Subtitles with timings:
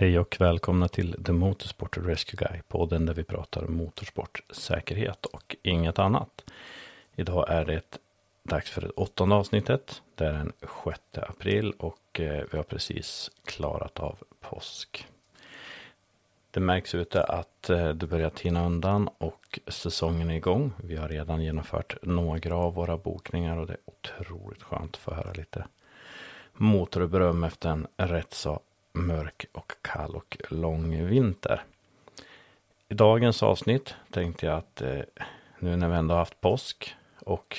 [0.00, 5.98] Hej och välkomna till The Motorsport Rescue Guy, podden där vi pratar motorsportsäkerhet och inget
[5.98, 6.44] annat.
[7.16, 7.98] Idag är det
[8.42, 10.02] dags för det åttonde avsnittet.
[10.14, 10.52] Det är den
[10.84, 15.06] 6 april och eh, vi har precis klarat av påsk.
[16.50, 20.72] Det märks ute att eh, det börjar tina undan och säsongen är igång.
[20.76, 25.14] Vi har redan genomfört några av våra bokningar och det är otroligt skönt att få
[25.14, 25.64] höra lite
[26.52, 28.60] motorberöm efter en rätt så
[28.92, 31.62] mörk och kall och lång vinter.
[32.88, 35.00] I dagens avsnitt tänkte jag att eh,
[35.58, 37.58] nu när vi ändå haft påsk och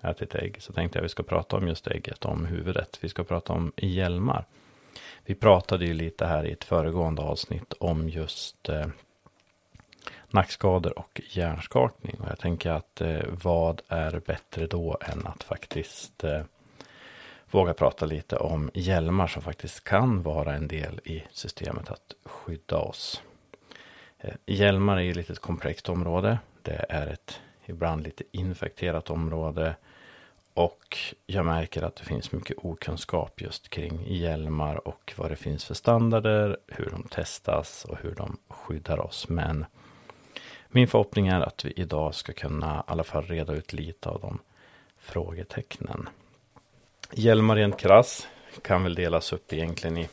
[0.00, 2.98] ätit ägg så tänkte jag att vi ska prata om just ägget, om huvudet.
[3.00, 4.44] Vi ska prata om hjälmar.
[5.24, 8.86] Vi pratade ju lite här i ett föregående avsnitt om just eh,
[10.30, 12.16] nackskador och hjärnskakning.
[12.20, 16.42] Och jag tänker att eh, vad är bättre då än att faktiskt eh,
[17.50, 22.78] våga prata lite om hjälmar som faktiskt kan vara en del i systemet att skydda
[22.78, 23.22] oss.
[24.18, 26.38] Eh, hjälmar är ju ett litet komplext område.
[26.62, 29.74] Det är ett ibland lite infekterat område.
[30.54, 35.64] Och jag märker att det finns mycket okunskap just kring hjälmar och vad det finns
[35.64, 39.28] för standarder, hur de testas och hur de skyddar oss.
[39.28, 39.66] Men
[40.68, 44.20] min förhoppning är att vi idag ska kunna i alla fall reda ut lite av
[44.20, 44.38] de
[44.98, 46.08] frågetecknen.
[47.18, 48.28] Hjälmar rent krass
[48.62, 50.08] kan väl delas upp egentligen i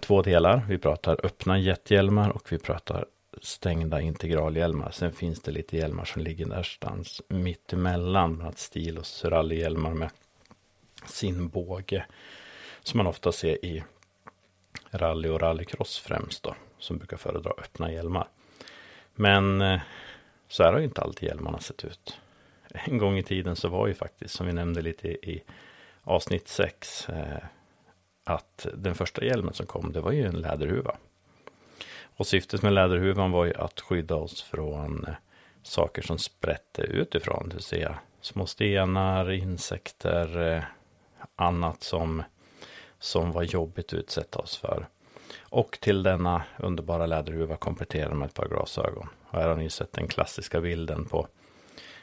[0.00, 0.62] två delar.
[0.68, 3.06] Vi pratar öppna jättehjälmar och vi pratar
[3.42, 4.90] stängda integralhjälmar.
[4.90, 8.30] Sen finns det lite hjälmar som ligger någonstans mittemellan.
[8.32, 10.10] Bland annat Stilos rallyhjälmar med
[11.04, 12.06] sin båge.
[12.82, 13.84] Som man ofta ser i
[14.90, 16.54] rally och rallycross främst då.
[16.78, 18.28] Som brukar föredra öppna hjälmar.
[19.14, 19.80] Men eh,
[20.48, 22.18] så här har ju inte alltid hjälmarna sett ut.
[22.68, 25.42] En gång i tiden så var ju faktiskt, som vi nämnde lite i
[26.06, 27.44] avsnitt 6, eh,
[28.24, 30.96] att den första hjälmen som kom, det var ju en läderhuva.
[32.16, 35.14] Och syftet med läderhuvan var ju att skydda oss från eh,
[35.62, 40.62] saker som sprätte utifrån, det vill säga små stenar, insekter, eh,
[41.36, 42.22] annat som,
[42.98, 44.86] som var jobbigt att utsätta oss för.
[45.40, 49.08] Och till denna underbara läderhuva kompletterade med ett par glasögon.
[49.30, 51.28] Och här har ni sett den klassiska bilden på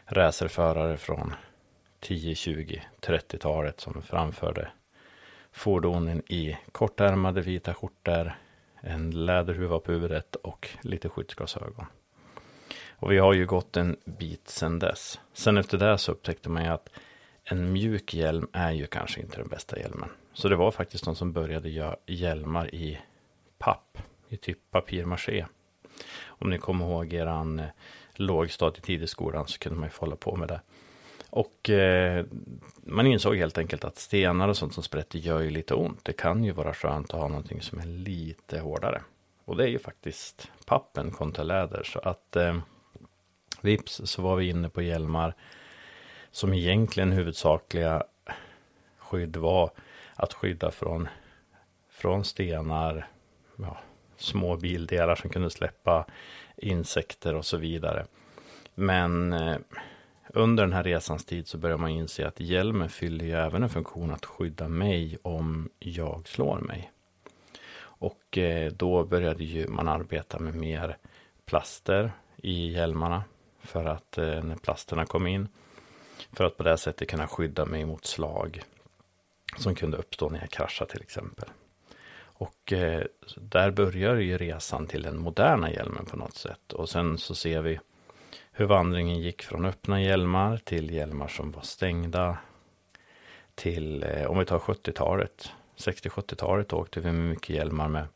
[0.06, 1.36] racerförare från
[2.04, 4.72] 10, 20, 30-talet som framförde
[5.52, 8.34] fordonen i kortärmade vita skjortor,
[8.82, 11.86] en läderhuva på huvudet och lite skyddsglasögon.
[12.90, 15.20] Och vi har ju gått en bit sedan dess.
[15.34, 16.90] Sen efter det så upptäckte man ju att
[17.44, 20.10] en mjuk hjälm är ju kanske inte den bästa hjälmen.
[20.34, 23.00] Så det var faktiskt de som började göra hjälmar i
[23.58, 23.98] papp,
[24.30, 25.46] i typ papirmaché.
[26.26, 27.66] Om ni kommer ihåg eran eh,
[28.16, 30.62] lågstadietid i skolan så kunde man ju få hålla på med det.
[31.36, 32.26] Och eh,
[32.84, 36.06] man insåg helt enkelt att stenar och sånt som sprätter gör ju lite ont.
[36.06, 39.02] Det kan ju vara skönt att ha någonting som är lite hårdare.
[39.46, 41.84] Och det är ju faktiskt pappen kontra läder.
[41.84, 42.58] Så att eh,
[43.62, 45.34] vips så var vi inne på hjälmar
[46.32, 48.04] som egentligen huvudsakliga
[48.98, 49.72] skydd var
[50.16, 51.08] att skydda från,
[51.90, 53.08] från stenar,
[53.56, 53.78] ja,
[54.18, 56.06] små bildelar som kunde släppa
[56.58, 58.06] insekter och så vidare.
[58.76, 59.58] Men eh,
[60.34, 63.70] under den här resans tid så börjar man inse att hjälmen fyller ju även en
[63.70, 66.92] funktion att skydda mig om jag slår mig.
[67.80, 70.98] Och eh, då började ju man arbeta med mer
[71.46, 73.24] plaster i hjälmarna
[73.60, 75.48] för att eh, när plasterna kom in
[76.32, 78.62] för att på det sättet kunna skydda mig mot slag
[79.58, 81.50] som kunde uppstå när jag kraschade till exempel.
[82.16, 83.04] Och eh,
[83.36, 87.62] där börjar ju resan till den moderna hjälmen på något sätt och sen så ser
[87.62, 87.80] vi
[88.56, 92.38] hur vandringen gick från öppna hjälmar till hjälmar som var stängda.
[93.56, 98.08] Till, eh, om vi tar 70-talet, 60-70-talet åkte vi med mycket hjälmar med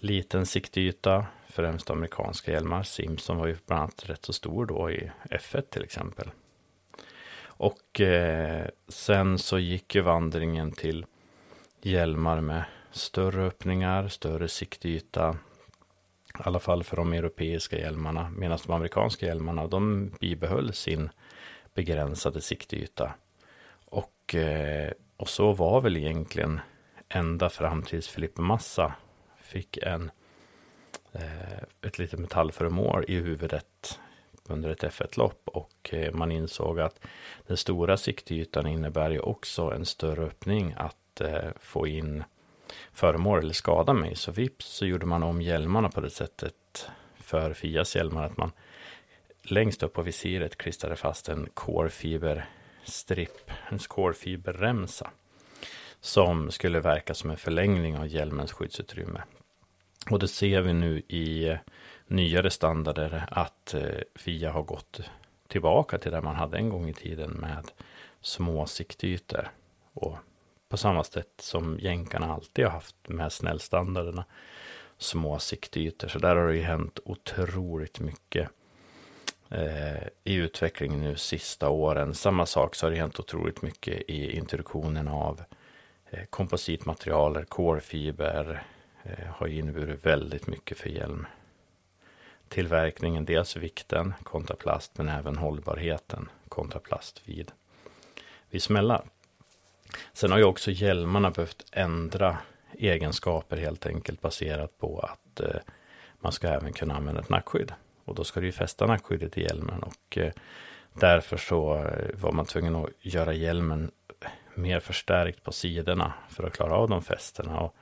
[0.00, 2.82] liten siktyta, främst amerikanska hjälmar.
[2.82, 6.30] Simpson var ju bland annat rätt så stor då i F1 till exempel.
[7.40, 11.06] Och eh, sen så gick ju vandringen till
[11.82, 15.36] hjälmar med större öppningar, större siktyta,
[16.38, 18.30] i alla fall för de europeiska hjälmarna.
[18.36, 21.10] Medan de amerikanska hjälmarna, de bibehöll sin
[21.74, 23.14] begränsade siktyta.
[23.84, 26.60] Och, eh, och så var väl egentligen
[27.08, 28.92] ända fram tills Filippe Massa
[29.40, 30.10] fick en,
[31.12, 33.98] eh, ett litet metallföremål i huvudet
[34.44, 37.00] under ett F1-lopp och eh, man insåg att
[37.46, 40.94] den stora siktytan innebär ju också en större öppning att
[41.56, 42.24] få in
[42.92, 44.16] föremål eller skada mig.
[44.16, 48.52] Så vips så gjorde man om hjälmarna på det sättet för Fias hjälmar att man
[49.42, 55.10] längst upp på visiret klistrade fast en kolfiberstripp, en kolfiberremsa
[56.00, 59.22] som skulle verka som en förlängning av hjälmens skyddsutrymme.
[60.10, 61.56] Och det ser vi nu i
[62.06, 65.00] nyare standarder att eh, FIA har gått
[65.48, 67.70] tillbaka till det man hade en gång i tiden med
[68.20, 69.50] små siktytor.
[69.92, 70.18] Och
[70.68, 74.24] på samma sätt som jänkarna alltid har haft med snällstandarderna
[74.98, 76.08] små siktytor.
[76.08, 78.50] Så där har det ju hänt otroligt mycket
[79.50, 82.14] eh, i utvecklingen nu sista åren.
[82.14, 85.42] Samma sak så har det hänt otroligt mycket i introduktionen av
[86.10, 88.62] eh, kompositmaterialer, kolfiber
[89.02, 91.26] eh, har inneburit väldigt mycket för hjälm.
[92.48, 97.52] Tillverkningen, dels vikten kontra plast, men även hållbarheten kontra plast vid,
[98.50, 99.04] vid smällar.
[100.12, 102.38] Sen har ju också hjälmarna behövt ändra
[102.78, 105.60] egenskaper helt enkelt baserat på att eh,
[106.20, 107.72] man ska även kunna använda ett nackskydd.
[108.04, 110.32] Och då ska du ju fästa nackskyddet i hjälmen och eh,
[110.94, 113.90] därför så eh, var man tvungen att göra hjälmen
[114.54, 117.60] mer förstärkt på sidorna för att klara av de fästena.
[117.60, 117.74] Och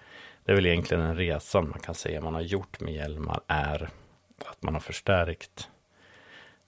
[0.44, 3.91] det är väl egentligen en resa man kan säga man har gjort med hjälmar är
[4.47, 5.69] att man har förstärkt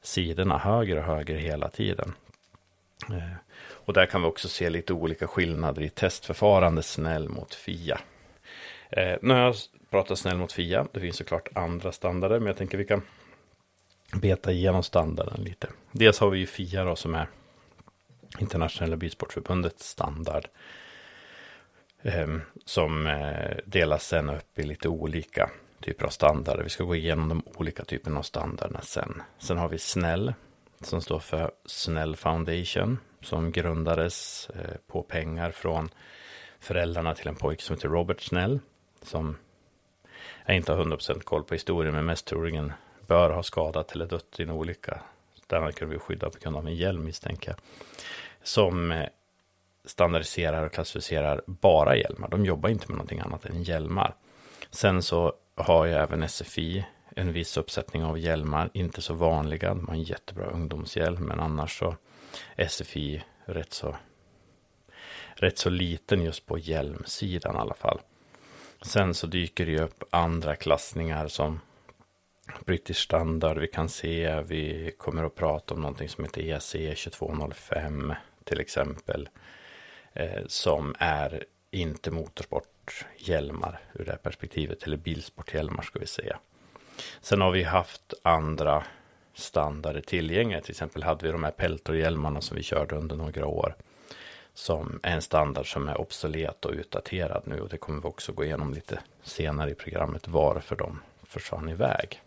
[0.03, 2.15] sidorna högre och högre hela tiden.
[3.11, 3.33] Eh,
[3.89, 8.01] och där kan vi också se lite olika skillnader i testförfarande snäll mot FIA.
[8.91, 9.55] Eh, nu har jag
[9.91, 10.87] pratat snäll mot FIA.
[10.93, 13.03] Det finns såklart andra standarder, men jag tänker vi kan
[14.15, 15.69] beta igenom standarden lite.
[15.93, 17.29] Dels har vi ju FIA då som är
[18.39, 20.49] Internationella Bilsportförbundets standard.
[22.03, 25.51] Eh, som eh, delas sen upp i lite olika
[25.81, 26.63] typer av standarder.
[26.63, 29.23] Vi ska gå igenom de olika typerna av standarderna sen.
[29.39, 30.35] Sen har vi Snäll
[30.81, 35.89] som står för Snäll Foundation som grundades eh, på pengar från
[36.59, 38.61] föräldrarna till en pojke som heter Robert Snell
[39.03, 39.37] som
[40.47, 42.73] jag inte har 100% koll på historien men mest troligen
[43.07, 45.01] bör ha skadat eller dött i en olycka.
[45.47, 47.59] Där kunde vi skydda på grund av en hjälm misstänker jag.
[48.43, 49.07] Som eh,
[49.85, 52.29] standardiserar och klassificerar bara hjälmar.
[52.29, 54.15] De jobbar inte med någonting annat än hjälmar.
[54.71, 56.85] Sen så har ju även SFI
[57.17, 59.75] en viss uppsättning av hjälmar, inte så vanliga.
[59.75, 61.97] De har en jättebra ungdomshjälm, men annars så
[62.69, 63.97] SFI rätt så,
[65.35, 68.01] rätt så liten just på hjälmsidan i alla fall.
[68.83, 71.61] Sen så dyker det ju upp andra klassningar som
[72.65, 73.59] British Standard.
[73.59, 78.15] Vi kan se, vi kommer att prata om någonting som heter EC 2205
[78.45, 79.29] till exempel.
[80.13, 84.83] Eh, som är inte motorsporthjälmar ur det här perspektivet.
[84.83, 86.39] Eller bilsporthjälmar ska vi säga.
[87.21, 88.85] Sen har vi haft andra
[89.39, 90.61] standarder tillgängliga.
[90.61, 93.75] Till exempel hade vi de här peltorhjälmarna som vi körde under några år.
[94.55, 97.61] Som är en standard som är obsolet och utdaterad nu.
[97.61, 102.23] Och det kommer vi också gå igenom lite senare i programmet varför de försvann iväg.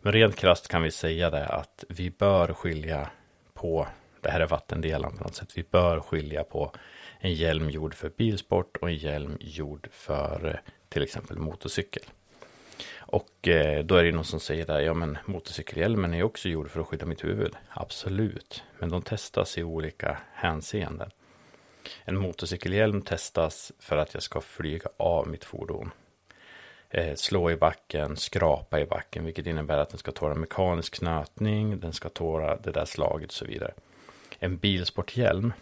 [0.00, 3.10] Men rent krasst kan vi säga det att vi bör skilja
[3.54, 3.86] på,
[4.20, 6.72] det här är vattendelaren på något sätt, vi bör skilja på
[7.20, 12.02] en hjälm gjord för bilsport och en hjälm gjord för eh, till exempel motorcykel.
[13.12, 16.70] Och eh, då är det någon som säger där, ja men motorcykelhjälmen är också gjord
[16.70, 17.56] för att skydda mitt huvud.
[17.68, 21.10] Absolut, men de testas i olika hänseenden.
[22.04, 25.90] En motorcykelhjälm testas för att jag ska flyga av mitt fordon.
[26.90, 31.80] Eh, slå i backen, skrapa i backen, vilket innebär att den ska tåla mekanisk nötning,
[31.80, 33.72] den ska tåla det där slaget och så vidare.
[34.38, 35.52] En bilsporthjälm,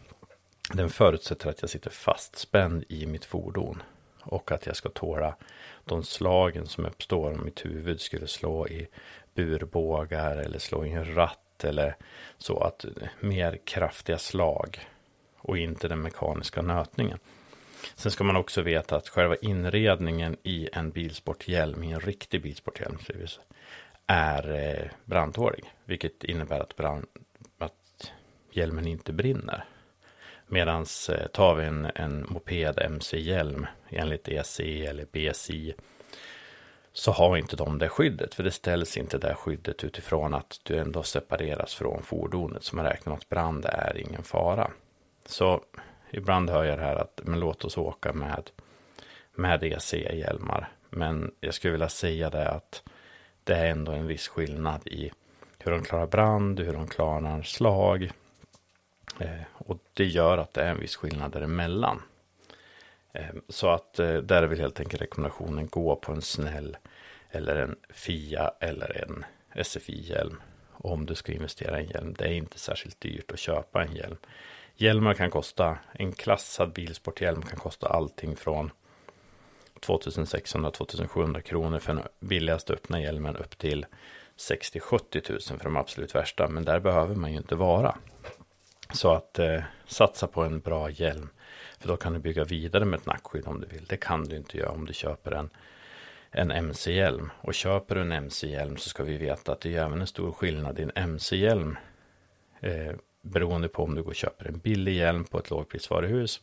[0.72, 3.82] den förutsätter att jag sitter fastspänd i mitt fordon
[4.22, 5.36] och att jag ska tåla
[5.84, 8.88] de slagen som uppstår om mitt huvud skulle slå i
[9.34, 11.96] burbågar eller slå i en ratt eller
[12.38, 12.84] så att
[13.20, 14.88] mer kraftiga slag
[15.36, 17.18] och inte den mekaniska nötningen.
[17.94, 22.98] Sen ska man också veta att själva inredningen i en bilsporthjälm, i en riktig bilsporthjälm,
[24.06, 25.64] är eh, brandtålig.
[25.84, 27.06] Vilket innebär att, brand,
[27.58, 28.12] att
[28.52, 29.64] hjälmen inte brinner.
[30.52, 35.74] Medan eh, tar vi en, en moped MC-hjälm enligt ECE eller BSI
[36.92, 38.34] så har inte de det skyddet.
[38.34, 42.64] För det ställs inte det skyddet utifrån att du ändå separeras från fordonet.
[42.64, 44.70] Så man räknar med att brand är ingen fara.
[45.26, 45.60] Så
[46.10, 48.50] ibland hör jag det här att men låt oss åka med,
[49.34, 50.68] med EC-hjälmar.
[50.90, 52.82] Men jag skulle vilja säga det att
[53.44, 55.10] det är ändå en viss skillnad i
[55.58, 58.10] hur de klarar brand, hur de klarar slag.
[59.20, 62.02] Eh, och det gör att det är en viss skillnad däremellan.
[63.12, 66.76] Eh, så att eh, där är väl helt enkelt rekommendationen gå på en snäll
[67.30, 69.24] eller en FIA eller en
[69.64, 70.42] SFI-hjälm.
[70.72, 72.14] Om du ska investera i en hjälm.
[72.18, 74.16] Det är inte särskilt dyrt att köpa en hjälm.
[74.76, 78.70] Hjälmar kan kosta, en klassad bilsporthjälm kan kosta allting från
[79.80, 83.86] 2600-2700 kronor för den billigaste öppna hjälmen upp till
[84.36, 86.48] 60-70 000 för de absolut värsta.
[86.48, 87.96] Men där behöver man ju inte vara.
[88.92, 91.28] Så att eh, satsa på en bra hjälm.
[91.78, 93.84] För då kan du bygga vidare med ett nackskydd om du vill.
[93.84, 95.50] Det kan du inte göra om du köper en,
[96.30, 97.30] en MC-hjälm.
[97.40, 100.32] Och köper du en MC-hjälm så ska vi veta att det är även en stor
[100.32, 101.78] skillnad i en MC-hjälm.
[102.60, 102.92] Eh,
[103.22, 106.40] beroende på om du går och köper en billig hjälm på ett lågprisvaruhus.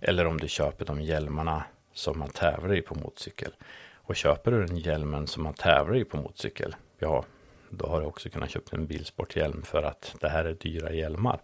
[0.00, 3.52] Eller om du köper de hjälmarna som man tävlar i på motorcykel.
[3.94, 6.76] Och köper du den hjälmen som man tävlar i på motorcykel.
[6.98, 7.24] Ja,
[7.70, 11.40] då har du också kunnat köpa en bilsporthjälm för att det här är dyra hjälmar.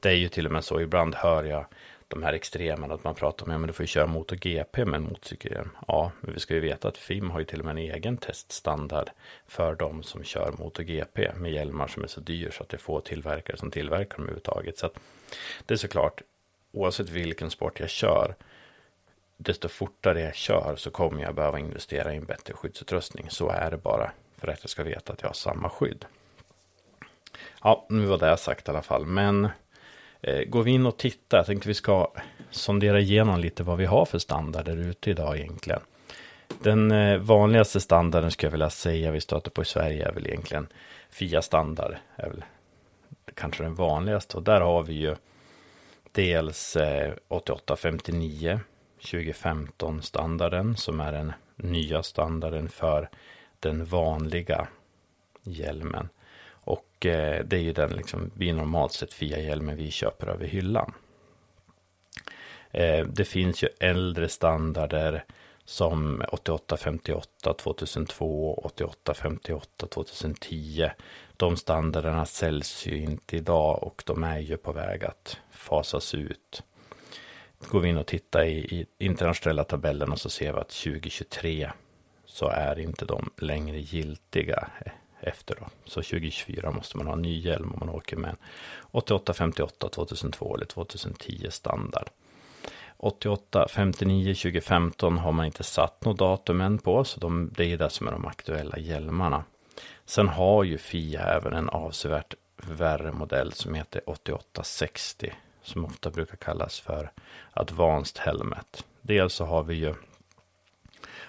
[0.00, 1.66] Det är ju till och med så, ibland hör jag
[2.08, 4.98] de här extremerna att man pratar om, ja men du får ju köra MotoGP med
[4.98, 5.70] en motorcykelhjälm.
[5.88, 8.16] Ja, men vi ska ju veta att FIM har ju till och med en egen
[8.16, 9.10] teststandard
[9.46, 12.78] för de som kör MotoGP med hjälmar som är så dyr så att det är
[12.78, 14.78] få tillverkare som tillverkar dem överhuvudtaget.
[14.78, 14.98] Så att
[15.66, 16.22] det är såklart,
[16.72, 18.34] oavsett vilken sport jag kör,
[19.36, 23.30] desto fortare jag kör så kommer jag behöva investera i en bättre skyddsutrustning.
[23.30, 26.04] Så är det bara för att jag ska veta att jag har samma skydd.
[27.62, 29.48] Ja, nu var det sagt i alla fall, men
[30.26, 32.12] Eh, går vi in och tittar, jag tänkte vi ska
[32.50, 35.80] sondera igenom lite vad vi har för standarder ute idag egentligen.
[36.62, 40.26] Den eh, vanligaste standarden skulle jag vilja säga vi stöter på i Sverige är väl
[40.26, 40.66] egentligen
[41.10, 41.96] FIA standard.
[42.16, 42.44] Är väl
[43.34, 45.16] kanske den vanligaste och där har vi ju
[46.12, 48.60] dels eh, 8859
[49.10, 53.08] 2015 standarden som är den nya standarden för
[53.60, 54.68] den vanliga
[55.42, 56.08] hjälmen.
[56.66, 60.92] Och eh, det är ju den liksom, vi normalt sett FIA-hjälmen vi köper över hyllan.
[62.70, 65.24] Eh, det finns ju äldre standarder
[65.64, 70.90] som 8858 2002, 8858 2010.
[71.36, 76.62] De standarderna säljs ju inte idag och de är ju på väg att fasas ut.
[77.68, 79.64] Går vi in och tittar i, i internationella
[80.12, 81.70] och så ser vi att 2023
[82.26, 84.68] så är inte de längre giltiga
[85.26, 85.66] efter då.
[85.84, 88.36] Så 2024 måste man ha en ny hjälm om man åker med en
[88.90, 92.10] 8858 2002 eller 2010 standard.
[92.96, 97.78] 88, 59, 2015 har man inte satt något datum än på, så de, det är
[97.78, 99.44] det som är de aktuella hjälmarna.
[100.04, 106.36] Sen har ju Fia även en avsevärt värre modell som heter 8860, som ofta brukar
[106.36, 107.10] kallas för
[107.52, 108.84] Advanced Helmet.
[109.02, 109.94] Dels så har vi ju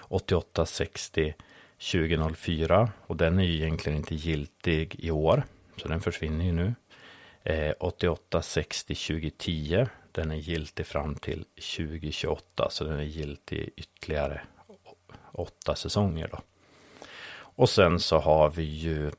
[0.00, 1.34] 8860
[1.78, 5.42] 2004 och den är ju egentligen inte giltig i år.
[5.76, 6.74] Så den försvinner ju nu.
[7.42, 9.86] Eh, 88 60 2010.
[10.12, 11.44] Den är giltig fram till
[11.76, 14.40] 2028 så den är giltig ytterligare
[15.32, 16.38] åtta säsonger då.
[17.38, 19.10] Och sen så har vi ju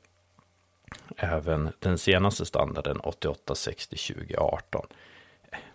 [1.16, 4.86] även den senaste standarden 88 60 2018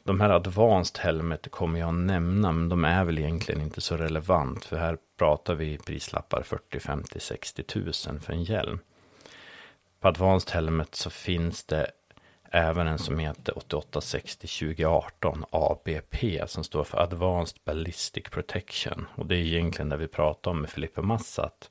[0.06, 4.66] de här advanced helmet kommer jag nämna, men de är väl egentligen inte så relevant,
[4.66, 8.80] för här pratar vi prislappar 40, 50, 60 tusen för en hjälm.
[10.00, 11.92] På advanced helmet så finns det
[12.52, 19.08] även en som heter 8860 2018 ABP som står för Advanced Ballistic Protection.
[19.16, 21.70] Och det är egentligen det vi pratar om med Filippe Massat.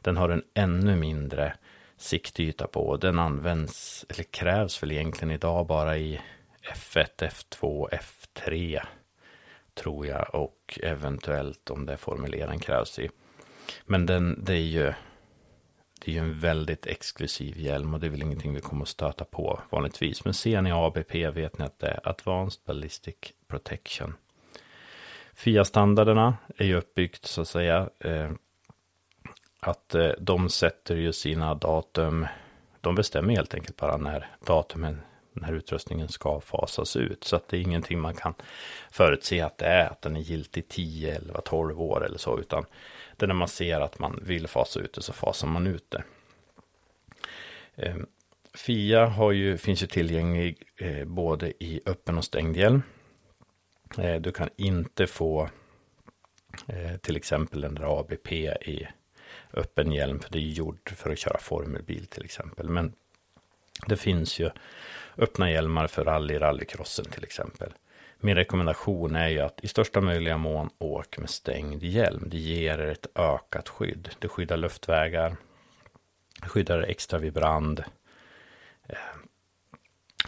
[0.00, 1.54] Den har en ännu mindre
[1.96, 2.96] siktyta på.
[2.96, 6.20] Den används, eller krävs väl egentligen idag bara i
[6.62, 8.80] F1, F2, F3
[9.74, 13.10] tror jag och eventuellt om det formuleringen krävs i.
[13.84, 14.92] Men den, det är ju
[16.04, 18.88] det är ju en väldigt exklusiv hjälm och det är väl ingenting vi kommer att
[18.88, 20.24] stöta på vanligtvis.
[20.24, 23.14] Men ser ni ABP vet ni att det är Advanced Ballistic
[23.48, 24.14] Protection.
[25.34, 28.30] FIA-standarderna är ju uppbyggt så att säga eh,
[29.60, 32.26] att eh, de sätter ju sina datum.
[32.80, 35.00] De bestämmer helt enkelt bara när datumen
[35.40, 37.24] den här utrustningen ska fasas ut.
[37.24, 38.34] Så att det är ingenting man kan
[38.90, 42.64] förutse att det är, att den är giltig 10, 11, 12 år eller så, utan
[43.16, 45.90] det är när man ser att man vill fasa ut det så fasar man ut
[45.90, 46.02] det.
[47.76, 48.06] Ehm,
[48.54, 52.82] Fia har ju, finns ju tillgänglig eh, både i öppen och stängd hjälm.
[53.98, 55.50] Eh, du kan inte få
[56.66, 58.88] eh, till exempel den där ABP i
[59.52, 62.68] öppen hjälm, för det är gjord för att köra formelbil till exempel.
[62.68, 62.92] Men
[63.86, 64.50] det finns ju
[65.18, 67.72] öppna hjälmar för rally, rallycrossen till exempel.
[68.22, 72.24] Min rekommendation är ju att i största möjliga mån åk med stängd hjälm.
[72.26, 74.08] Det ger er ett ökat skydd.
[74.18, 75.36] Det skyddar luftvägar,
[76.42, 77.84] skyddar extra vid brand.
[78.88, 78.96] Eh,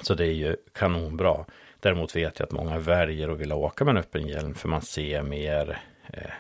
[0.01, 1.45] så det är ju kanonbra.
[1.81, 4.83] Däremot vet jag att många väljer att vilja åka med en öppen hjälm för man
[4.83, 5.81] ser mer,
[6.13, 6.31] eh,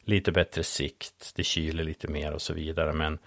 [0.00, 2.92] lite bättre sikt, det kyler lite mer och så vidare.
[2.92, 3.18] Men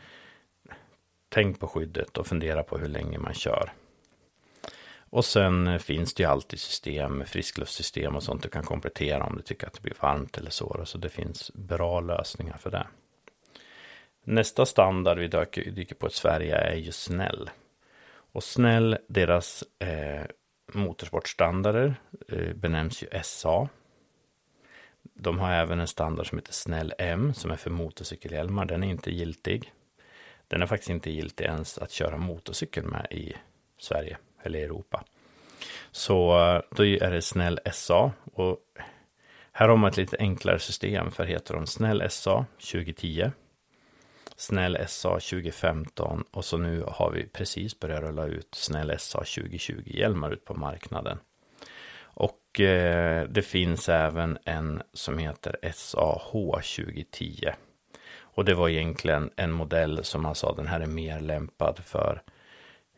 [1.30, 3.74] tänk på skyddet och fundera på hur länge man kör.
[5.10, 9.36] Och sen eh, finns det ju alltid system, friskluftsystem och sånt du kan komplettera om
[9.36, 10.82] du tycker att det blir varmt eller så.
[10.86, 12.88] Så det finns bra lösningar för det.
[14.24, 17.50] Nästa standard vi dyker, dyker på i Sverige är ju Snäll.
[18.32, 20.26] Och Snäll, deras eh,
[20.74, 21.96] motorsportstandarder
[22.28, 23.70] eh, benämns ju SA.
[25.14, 28.66] de har även en standard som heter Snäll M som är för motorcykelhjälmar.
[28.66, 29.74] Den är inte giltig.
[30.48, 33.34] Den är faktiskt inte giltig ens att köra motorcykel med i
[33.80, 35.04] Sverige eller Europa.
[35.92, 38.58] Så eh, då är det Snäll SA och
[39.52, 43.32] här har man ett lite enklare system för heter de Snäll SA 2010
[44.36, 49.82] Snäll SA 2015 och så nu har vi precis börjat rulla ut Snäll SA 2020
[49.86, 51.20] hjälmar ut på marknaden.
[52.00, 57.52] Och eh, det finns även en som heter SAH 2010.
[58.38, 62.22] Och det var egentligen en modell som man sa den här är mer lämpad för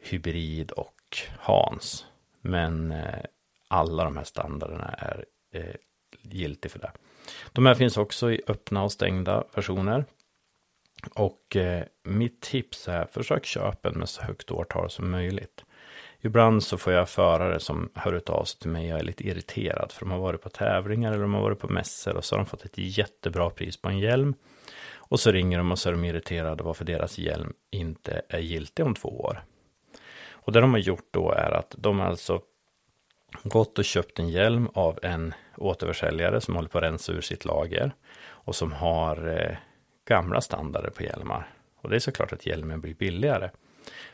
[0.01, 2.05] hybrid och Hans.
[2.41, 3.23] Men eh,
[3.67, 5.75] alla de här standarderna är eh,
[6.21, 6.91] giltig för det.
[7.51, 10.05] De här finns också i öppna och stängda versioner.
[11.13, 15.65] Och eh, mitt tips är försök köpa en med så högt årtal som möjligt.
[16.21, 18.87] Ibland så får jag förare som hör av sig till mig.
[18.87, 21.67] Jag är lite irriterad för de har varit på tävlingar eller de har varit på
[21.67, 24.35] mässor och så har de fått ett jättebra pris på en hjälm.
[25.09, 28.85] Och så ringer de och så är de irriterade varför deras hjälm inte är giltig
[28.85, 29.43] om två år.
[30.31, 32.41] Och det de har gjort då är att de alltså
[33.43, 37.45] gått och köpt en hjälm av en återförsäljare som håller på att rensa ur sitt
[37.45, 37.91] lager
[38.27, 39.57] och som har eh,
[40.05, 41.47] gamla standarder på hjälmar.
[41.81, 43.49] Och det är såklart att hjälmen blir billigare.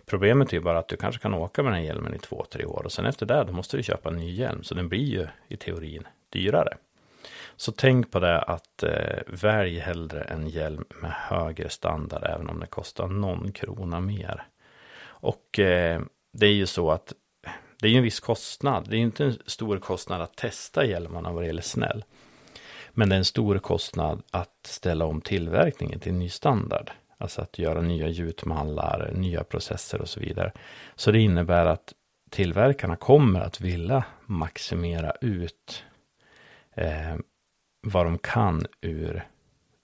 [0.06, 2.66] Problemet är bara att du kanske kan åka med den här hjälmen i två, tre
[2.66, 4.64] år och sen efter det då måste du köpa en ny hjälm.
[4.64, 6.78] Så den blir ju i teorin dyrare.
[7.57, 12.59] Så tänk på det att eh, välj hellre en hjälm med högre standard även om
[12.59, 14.47] det kostar någon krona mer.
[15.03, 16.01] Och eh,
[16.33, 17.13] det är ju så att
[17.79, 18.89] det är ju en viss kostnad.
[18.89, 22.03] Det är inte en stor kostnad att testa hjälmarna vad det gäller snäll.
[22.91, 26.91] Men det är en stor kostnad att ställa om tillverkningen till ny standard.
[27.17, 30.51] Alltså att göra nya gjutmallar, nya processer och så vidare.
[30.95, 31.93] Så det innebär att
[32.29, 35.83] tillverkarna kommer att vilja maximera ut
[36.75, 37.15] eh,
[37.85, 39.27] vad de kan ur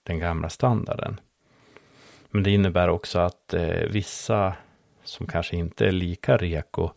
[0.02, 1.20] den gamla standarden.
[2.30, 4.54] Men det innebär också att eh, vissa
[5.04, 6.90] som kanske inte är lika reko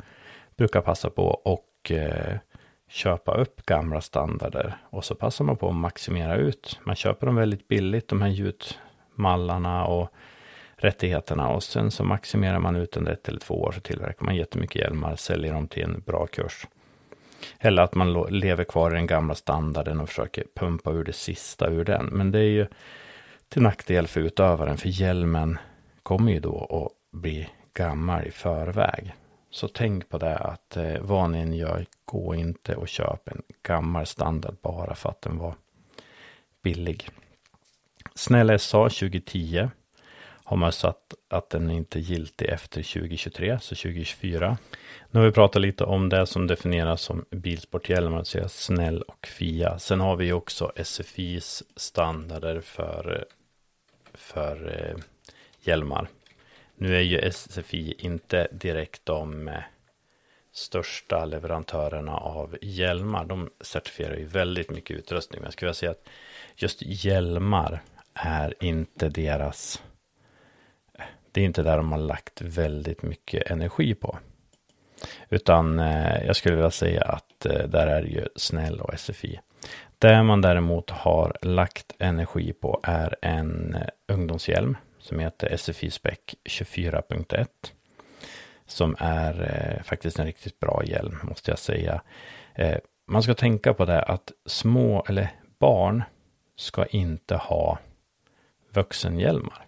[0.55, 2.37] brukar passa på och eh,
[2.87, 6.79] köpa upp gamla standarder och så passar man på att maximera ut.
[6.83, 10.09] Man köper dem väldigt billigt, de här gjutmallarna och
[10.75, 14.35] rättigheterna och sen så maximerar man ut under ett eller två år så tillverkar man
[14.35, 16.67] jättemycket hjälmar, säljer dem till en bra kurs.
[17.59, 21.69] Eller att man lever kvar i den gamla standarden och försöker pumpa ur det sista
[21.69, 22.05] ur den.
[22.05, 22.67] Men det är ju
[23.49, 25.57] till nackdel för utövaren, för hjälmen
[26.03, 29.13] kommer ju då att bli gammal i förväg.
[29.49, 33.41] Så tänk på det att eh, vad ni än gör, gå inte och köp en
[33.63, 35.55] gammal standard bara för att den var
[36.63, 37.09] billig.
[38.15, 39.69] Snäll SA 2010
[40.45, 44.57] har man satt att den inte är giltig efter 2023, så 2024.
[45.11, 49.27] Nu har vi pratat lite om det som definieras som bilsporthjälm, att säga snäll och
[49.27, 49.79] FIA.
[49.79, 53.25] Sen har vi också SFIs standarder för,
[54.13, 55.03] för eh,
[55.61, 56.07] hjälmar.
[56.75, 59.53] Nu är ju SFI inte direkt de eh,
[60.51, 63.25] största leverantörerna av hjälmar.
[63.25, 65.41] De certifierar ju väldigt mycket utrustning.
[65.41, 66.09] Men jag skulle vilja säga att
[66.55, 67.81] just hjälmar
[68.13, 69.81] är inte deras
[71.35, 74.19] det är inte där de har lagt väldigt mycket energi på.
[75.29, 79.39] Utan eh, jag skulle vilja säga att eh, där är det ju Snäll och SFI.
[79.99, 86.19] Det man däremot har lagt energi på är en eh, ungdomshjälm som heter SFI Spec
[86.43, 87.47] 24.1.
[88.65, 92.01] Som är eh, faktiskt en riktigt bra hjälm måste jag säga.
[92.53, 96.03] Eh, man ska tänka på det att små eller barn
[96.55, 97.79] ska inte ha
[98.73, 99.65] vuxenhjälmar.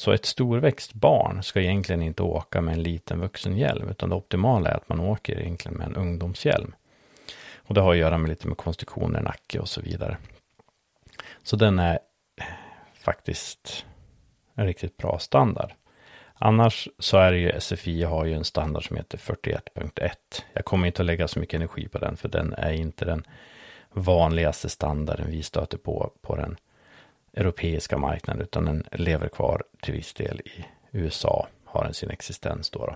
[0.00, 4.70] Så ett storväxt barn ska egentligen inte åka med en liten vuxenhjälm, utan det optimala
[4.70, 6.74] är att man åker egentligen med en ungdomshjälm.
[7.56, 10.16] Och det har att göra med lite med konstruktioner, nacke och så vidare.
[11.42, 11.98] Så den är
[12.94, 13.86] faktiskt
[14.54, 15.72] en riktigt bra standard.
[16.34, 20.10] Annars så är det ju SFI har ju en standard som heter 41.1.
[20.52, 23.24] Jag kommer inte att lägga så mycket energi på den, för den är inte den
[23.92, 26.56] vanligaste standarden vi stöter på på den
[27.34, 32.70] europeiska marknaden, utan den lever kvar till viss del i USA, har den sin existens
[32.70, 32.86] då.
[32.86, 32.94] då.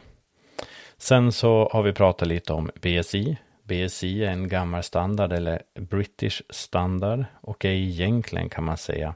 [0.99, 3.37] Sen så har vi pratat lite om BSI.
[3.63, 9.15] BSI är en gammal standard eller British standard och är egentligen kan man säga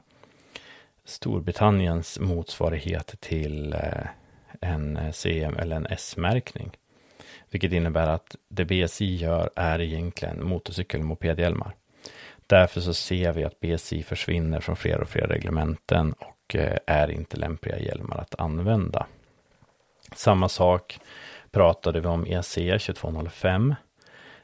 [1.05, 4.07] Storbritanniens motsvarighet till eh,
[4.61, 6.71] en eh, CM eller en S-märkning.
[7.49, 11.75] Vilket innebär att det BSI gör är egentligen motorcykel och mopedhjälmar.
[12.49, 17.11] Därför så ser vi att BSI försvinner från fler och fler reglementen och eh, är
[17.11, 19.05] inte lämpliga hjälmar att använda.
[20.15, 20.99] Samma sak
[21.51, 23.75] pratade vi om EC 2205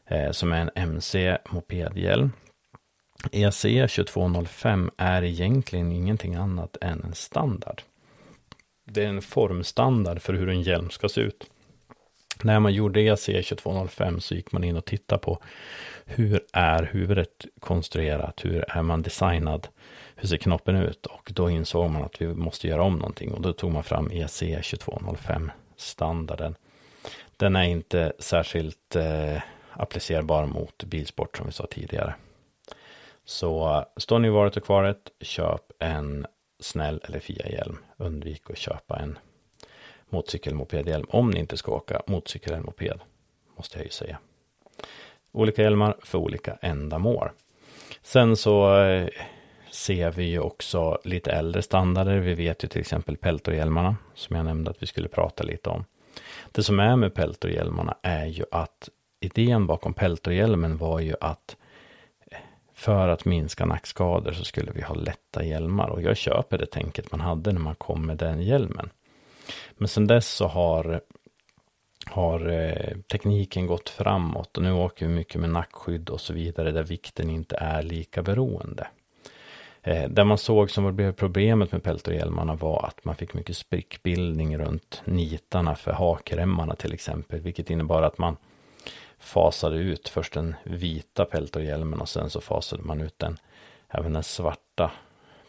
[0.06, 2.32] eh, som är en MC mopedhjälm.
[3.32, 7.82] EC 2205 är egentligen ingenting annat än en standard.
[8.86, 11.50] Det är en formstandard för hur en hjälm ska se ut.
[12.44, 15.40] När man gjorde EC 2205 så gick man in och tittade på
[16.06, 18.46] hur är huvudet konstruerat?
[18.46, 19.68] Hur är man designad?
[20.16, 21.06] Hur ser knoppen ut?
[21.06, 24.12] Och då insåg man att vi måste göra om någonting och då tog man fram
[24.12, 26.56] EC 2205 standarden.
[27.38, 29.42] Den är inte särskilt eh,
[29.74, 32.16] applicerbar mot bilsport som vi sa tidigare.
[33.26, 36.26] Så står ni i valet och kvaret, köp en
[36.60, 37.78] snäll eller FIA-hjälm.
[37.98, 39.18] Undvik att köpa en
[40.10, 43.00] motorcykelmopedhjälm om ni inte ska åka motorcykel eller moped.
[43.58, 44.18] Måste jag ju säga.
[45.32, 47.30] Olika hjälmar för olika ändamål.
[48.02, 49.08] Sen så eh,
[49.72, 52.18] ser vi ju också lite äldre standarder.
[52.18, 55.86] Vi vet ju till exempel peltorhjälmarna som jag nämnde att vi skulle prata lite om.
[56.52, 58.90] Det som är med peltorhjälmarna är ju att
[59.20, 61.58] idén bakom peltorhjälmen var ju att
[62.32, 62.38] eh,
[62.74, 67.12] för att minska nackskador så skulle vi ha lätta hjälmar och jag köper det tänket
[67.12, 68.90] man hade när man kom med den hjälmen.
[69.78, 71.02] Men sen dess så har,
[72.06, 76.72] har eh, tekniken gått framåt och nu åker vi mycket med nackskydd och så vidare
[76.72, 78.88] där vikten inte är lika beroende.
[79.88, 84.58] Eh, det man såg som blev problemet med peltorhjälmarna var att man fick mycket sprickbildning
[84.58, 88.38] runt nitarna för hakremmarna till exempel, vilket innebar att man
[89.20, 93.38] fasade ut först den vita peltorhjälmen och sen så fasade man ut den,
[93.90, 94.92] även den svarta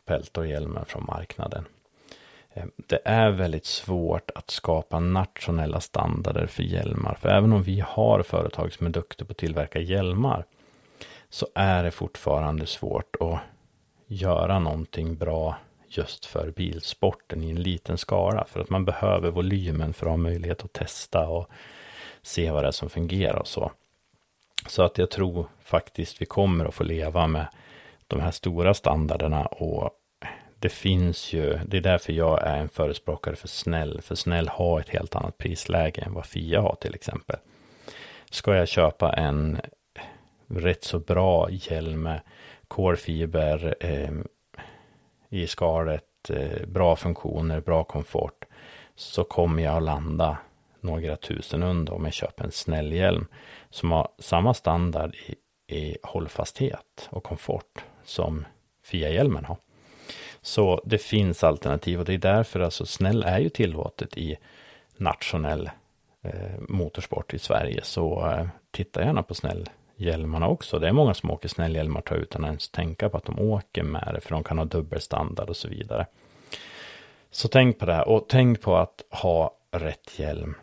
[0.04, 1.64] peltorhjälmen från marknaden.
[2.56, 7.80] Ehm, det är väldigt svårt att skapa nationella standarder för hjälmar, för även om vi
[7.80, 10.44] har företag som är duktiga på att tillverka hjälmar,
[11.28, 13.38] så är det fortfarande svårt att
[14.06, 15.56] göra någonting bra
[15.88, 20.16] just för bilsporten i en liten skala, för att man behöver volymen för att ha
[20.16, 21.50] möjlighet att testa och
[22.22, 23.72] se vad det är som fungerar och så.
[24.68, 27.46] Så att jag tror faktiskt vi kommer att få leva med
[28.06, 29.90] de här stora standarderna och
[30.66, 34.80] det finns ju, det är därför jag är en förespråkare för Snäll, för Snäll har
[34.80, 37.36] ett helt annat prisläge än vad Fia har till exempel.
[38.30, 39.60] Ska jag köpa en
[40.46, 42.20] rätt så bra hjälm med
[42.68, 44.10] kolfiber eh,
[45.28, 48.44] i skalet, eh, bra funktioner, bra komfort,
[48.94, 50.38] så kommer jag att landa
[50.80, 53.26] några tusen under om jag köper en snäll hjälm
[53.70, 55.34] som har samma standard i,
[55.76, 58.46] i hållfasthet och komfort som
[58.82, 59.56] FIA-hjälmen har.
[60.46, 64.36] Så det finns alternativ och det är därför alltså snäll är ju tillåtet i
[64.96, 65.70] nationell
[66.22, 67.80] eh, motorsport i Sverige.
[67.82, 70.78] Så eh, titta gärna på snällhjälmarna också.
[70.78, 73.82] Det är många som åker snällhjälmar tar utan att ens tänka på att de åker
[73.82, 76.06] med det, för de kan ha dubbelstandard och så vidare.
[77.30, 80.54] Så tänk på det här och tänk på att ha rätt hjälm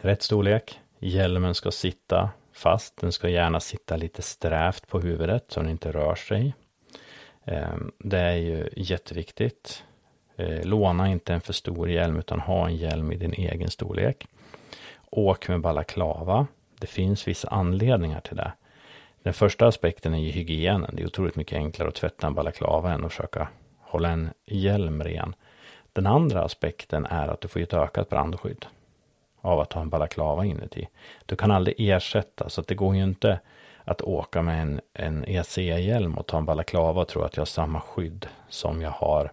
[0.00, 0.80] rätt storlek.
[0.98, 2.96] Hjälmen ska sitta fast.
[2.96, 6.54] Den ska gärna sitta lite strävt på huvudet så den inte rör sig.
[7.44, 9.84] Ehm, det är ju jätteviktigt.
[10.36, 14.26] Ehm, låna inte en för stor hjälm utan ha en hjälm i din egen storlek.
[15.10, 16.46] Åk med balaklava.
[16.80, 18.52] Det finns vissa anledningar till det.
[19.22, 20.90] Den första aspekten är ju hygienen.
[20.96, 23.48] Det är otroligt mycket enklare att tvätta en balaklava än att försöka
[23.80, 25.34] hålla en hjälm ren.
[25.92, 28.66] Den andra aspekten är att du får ett ökat brandskydd
[29.40, 30.88] av att ha en balaklava inuti.
[31.26, 33.40] Du kan aldrig ersätta, så att det går ju inte
[33.84, 37.46] att åka med en, en EC-hjälm och ta en balaklava och tro att jag har
[37.46, 39.32] samma skydd som jag har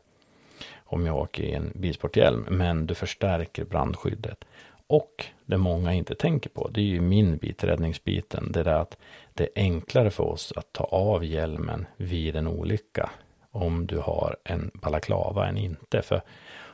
[0.91, 2.45] om jag åker i en bilsporthjälm.
[2.49, 4.45] Men du förstärker brandskyddet.
[4.87, 8.51] Och det många inte tänker på, det är ju min bit, räddningsbiten.
[8.51, 8.97] Det är att
[9.33, 13.09] det är enklare för oss att ta av hjälmen vid en olycka
[13.51, 16.01] om du har en balaklava än inte.
[16.01, 16.21] För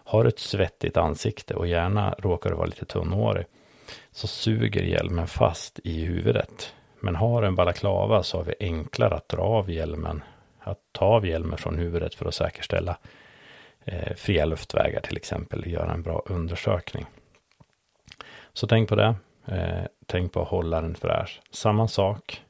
[0.08, 3.46] har du ett svettigt ansikte och gärna råkar du vara lite tunnhårig
[4.12, 6.74] så suger hjälmen fast i huvudet.
[7.00, 10.24] Men har du en balaklava så har vi enklare att dra av hjälmen,
[10.60, 12.98] att ta av hjälmen från huvudet för att säkerställa
[13.86, 17.06] eh, fria luftvägar till exempel, göra en bra undersökning.
[18.54, 19.16] Så tänk på det.
[19.46, 21.42] Eh, tänk på att hålla den fräsch.
[21.52, 22.42] Samma sak,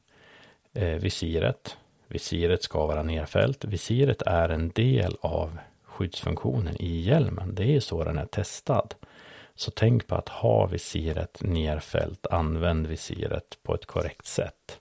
[0.74, 1.76] eh, visiret.
[2.08, 3.64] Visiret ska vara nerfällt.
[3.64, 7.54] Visiret är en del av skyddsfunktionen i hjälmen.
[7.54, 8.94] Det är så den är testad.
[9.58, 14.80] Så tänk på att ha visiret nerfällt, använd visiret på ett korrekt sätt.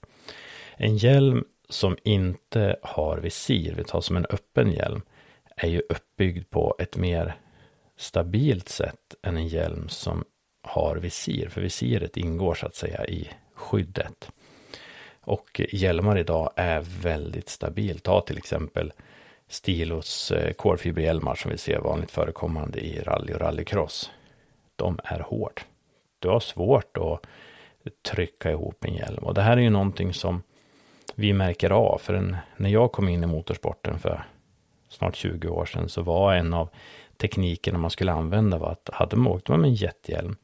[0.75, 5.01] En hjälm som inte har visir, vi tar som en öppen hjälm,
[5.55, 7.35] är ju uppbyggd på ett mer
[7.97, 10.23] stabilt sätt än en hjälm som
[10.63, 14.31] har visir, för visiret ingår så att säga i skyddet.
[15.21, 18.03] Och hjälmar idag är väldigt stabilt.
[18.03, 18.93] Ta till exempel
[19.47, 24.11] Stilos eh, kolfiberhjälmar som vi ser vanligt förekommande i rally och rallycross.
[24.77, 25.61] De är hård.
[26.19, 27.21] Du har svårt att
[28.01, 30.41] trycka ihop en hjälm och det här är ju någonting som
[31.15, 31.97] vi märker av.
[31.97, 34.23] För en, när jag kom in i motorsporten för
[34.89, 36.69] snart 20 år sedan så var en av
[37.17, 40.35] teknikerna man skulle använda var att hade man åkt med en jättehjälm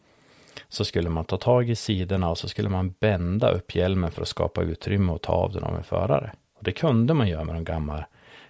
[0.69, 4.21] så skulle man ta tag i sidorna och så skulle man bända upp hjälmen för
[4.21, 6.31] att skapa utrymme och ta av den av en förare.
[6.57, 8.05] Och det kunde man göra med de gamla,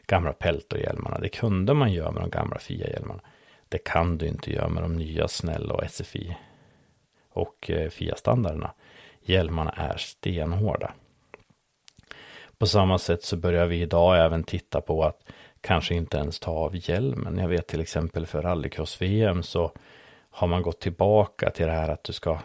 [0.07, 1.19] gamla Peltor-hjälmarna.
[1.19, 3.21] Det kunde man göra med de gamla FIA-hjälmarna.
[3.73, 6.35] Det kan du inte göra med de nya snälla och SFI
[7.29, 8.71] och eh, FIA-standarderna.
[9.21, 10.93] Hjälmarna är stenhårda.
[12.57, 15.19] På samma sätt så börjar vi idag även titta på att
[15.61, 17.37] kanske inte ens ta av hjälmen.
[17.37, 19.71] Jag vet till exempel för rallycross-VM så
[20.29, 22.39] har man gått tillbaka till det här att du ska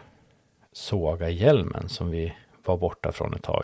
[0.71, 2.33] såga hjälmen som vi
[2.65, 3.63] var borta från ett tag.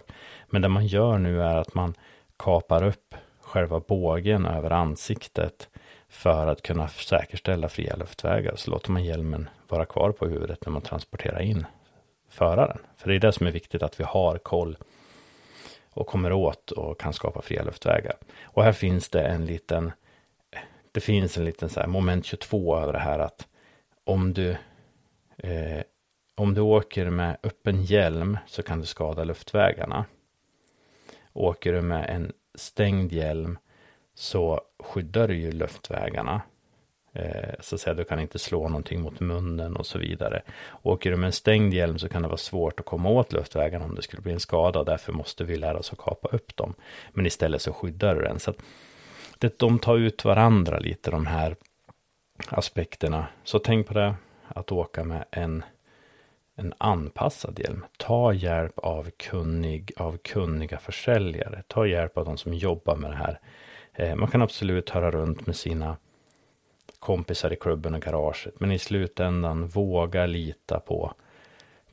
[0.49, 1.93] Men det man gör nu är att man
[2.37, 5.69] kapar upp själva bågen över ansiktet
[6.15, 8.55] för att kunna säkerställa fria luftvägar.
[8.55, 11.65] Så låter man hjälmen vara kvar på huvudet när man transporterar in
[12.29, 12.77] föraren.
[12.97, 14.77] För det är det som är viktigt att vi har koll
[15.89, 18.15] och kommer åt och kan skapa fria luftvägar.
[18.43, 19.91] Och här finns det en liten,
[20.91, 23.47] det finns en liten så här moment 22 över det här att
[24.03, 24.49] om du,
[25.37, 25.81] eh,
[26.35, 30.05] om du åker med öppen hjälm så kan du skada luftvägarna.
[31.33, 33.57] Åker du med en stängd hjälm
[34.13, 36.41] så skyddar du ju luftvägarna.
[37.13, 40.41] Eh, så att säga, du kan inte slå någonting mot munnen och så vidare.
[40.83, 43.85] Åker du med en stängd hjälm så kan det vara svårt att komma åt luftvägarna
[43.85, 44.83] om det skulle bli en skada.
[44.83, 46.73] Därför måste vi lära oss att kapa upp dem.
[47.11, 48.39] Men istället så skyddar du den.
[48.39, 48.57] Så att
[49.37, 51.55] det, de tar ut varandra lite de här
[52.47, 53.27] aspekterna.
[53.43, 54.15] Så tänk på det,
[54.47, 55.63] att åka med en,
[56.55, 57.85] en anpassad hjälm.
[57.97, 61.63] Ta hjälp av, kunnig, av kunniga försäljare.
[61.67, 63.39] Ta hjälp av de som jobbar med det här.
[63.95, 65.97] Eh, man kan absolut höra runt med sina
[66.99, 68.59] kompisar i klubben och garaget.
[68.59, 71.13] Men i slutändan våga lita på,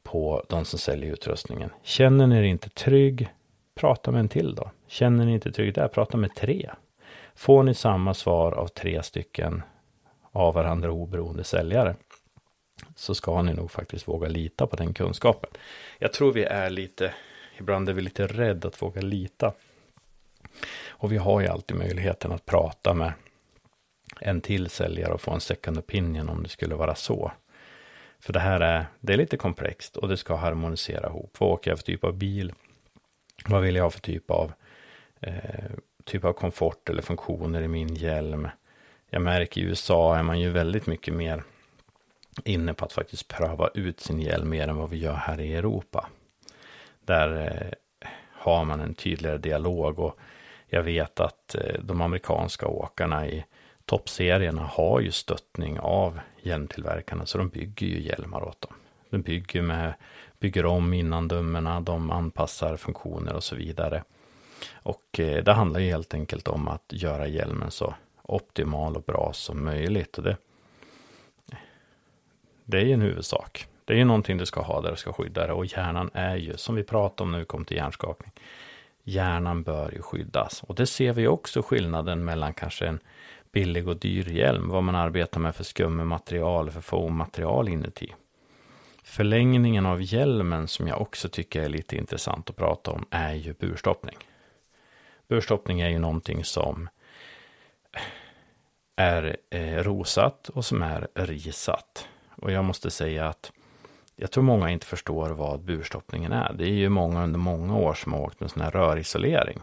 [0.03, 1.71] på de som säljer utrustningen.
[1.83, 3.29] Känner ni er inte trygg,
[3.75, 4.71] prata med en till då.
[4.87, 6.71] Känner ni inte trygg där, prata med tre.
[7.35, 9.62] Får ni samma svar av tre stycken
[10.33, 11.97] av varandra oberoende säljare
[12.97, 15.51] så ska ni nog faktiskt våga lita på den kunskapen.
[15.99, 17.15] Jag tror vi är lite,
[17.59, 19.53] ibland är vi lite rädda att våga lita.
[21.03, 23.12] Och vi har ju alltid möjligheten att prata med
[24.21, 27.33] en till säljare och få en second opinion om det skulle vara så.
[28.21, 31.37] För det här är, det är lite komplext och det ska harmonisera ihop.
[31.41, 32.53] Vad åker jag för typ av bil?
[33.45, 34.53] Vad vill jag ha för typ av,
[35.21, 35.71] eh,
[36.05, 38.49] typ av komfort eller funktioner i min hjälm?
[39.11, 41.43] Jag märker i USA är man ju väldigt mycket mer
[42.45, 45.55] inne på att faktiskt pröva ut sin hjälm mer än vad vi gör här i
[45.55, 46.09] Europa.
[47.05, 47.57] Där
[48.01, 50.19] eh, har man en tydligare dialog och
[50.74, 53.44] jag vet att eh, de amerikanska åkarna i
[53.85, 58.74] toppserierna har ju stöttning av hjälmtillverkarna så de bygger ju hjälmar åt dem.
[59.11, 59.94] De bygger, med,
[60.38, 64.04] bygger om innandömena, de anpassar funktioner och så vidare.
[64.72, 69.30] Och eh, det handlar ju helt enkelt om att göra hjälmen så optimal och bra
[69.35, 70.18] som möjligt.
[70.18, 70.37] Och det,
[72.64, 73.66] det är ju en huvudsak.
[73.85, 76.37] Det är ju någonting du ska ha där du ska skydda det och hjärnan är
[76.37, 78.32] ju, som vi pratade om när vi kom till hjärnskakning,
[79.05, 80.62] hjärnan bör ju skyddas.
[80.62, 83.01] Och det ser vi också skillnaden mellan kanske en
[83.53, 88.15] billig och dyr hjälm, vad man arbetar med för skummaterial, för foammaterial inuti.
[89.05, 93.53] Förlängningen av hjälmen som jag också tycker är lite intressant att prata om är ju
[93.53, 94.17] burstoppning.
[95.29, 96.88] Burstoppning är ju någonting som
[98.97, 102.09] är eh, rosat och som är risat.
[102.37, 103.53] Och jag måste säga att
[104.16, 106.53] jag tror många inte förstår vad burstoppningen är.
[106.53, 109.61] Det är ju många under många år som har åkt med sån här rörisolering.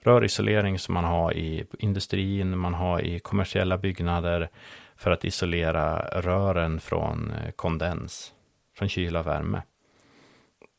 [0.00, 4.50] Rörisolering som man har i industrin, man har i kommersiella byggnader
[4.96, 8.32] för att isolera rören från eh, kondens,
[8.76, 9.62] från kyla och värme.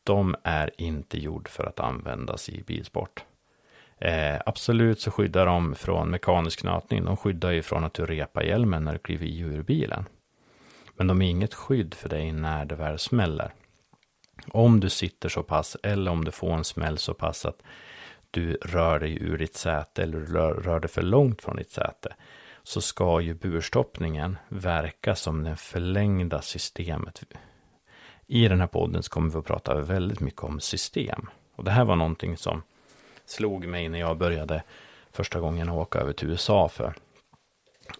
[0.04, 3.26] De är inte gjord för att användas i bilsport.
[3.98, 7.06] Eh, absolut så skyddar de från mekanisk nötning.
[7.06, 10.06] De skyddar ju från att du repar hjälmen när du kliver i ur bilen.
[10.96, 13.54] Men de är inget skydd för dig när det väl smäller.
[14.48, 17.62] Om du sitter så pass eller om du får en smäll så pass att
[18.32, 21.72] du rör dig ur ditt säte eller du rör, rör dig för långt från ditt
[21.72, 22.16] säte
[22.64, 27.24] så ska ju burstoppningen verka som det förlängda systemet.
[28.28, 31.30] I den här podden så kommer vi att prata väldigt mycket om system.
[31.56, 32.62] Och det här var någonting som
[33.26, 34.64] slog mig när jag började
[35.12, 36.94] första gången åka över till USA för,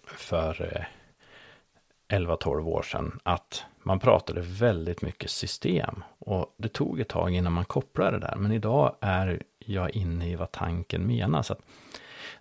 [0.06, 0.84] för eh,
[2.14, 3.20] 11-12 år sedan.
[3.22, 6.04] Att man pratade väldigt mycket system.
[6.18, 8.36] Och det tog ett tag innan man kopplade det där.
[8.36, 11.50] Men idag är jag inne i vad tanken menas.
[11.50, 11.60] Att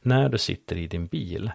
[0.01, 1.51] när du sitter i din bil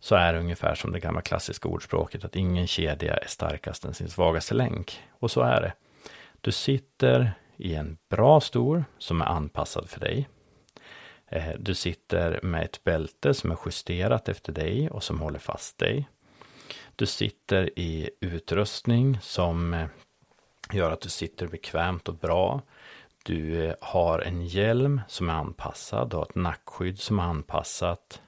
[0.00, 3.94] så är det ungefär som det gamla klassiska ordspråket att ingen kedja är starkast än
[3.94, 5.02] sin svagaste länk.
[5.10, 5.72] Och så är det.
[6.40, 10.28] Du sitter i en bra stol som är anpassad för dig.
[11.26, 15.78] Eh, du sitter med ett bälte som är justerat efter dig och som håller fast
[15.78, 16.08] dig.
[16.98, 19.86] Du sitter i utrustning som eh,
[20.72, 22.62] gör att du sitter bekvämt och bra.
[23.24, 28.22] Du eh, har en hjälm som är anpassad, du har ett nackskydd som är anpassat.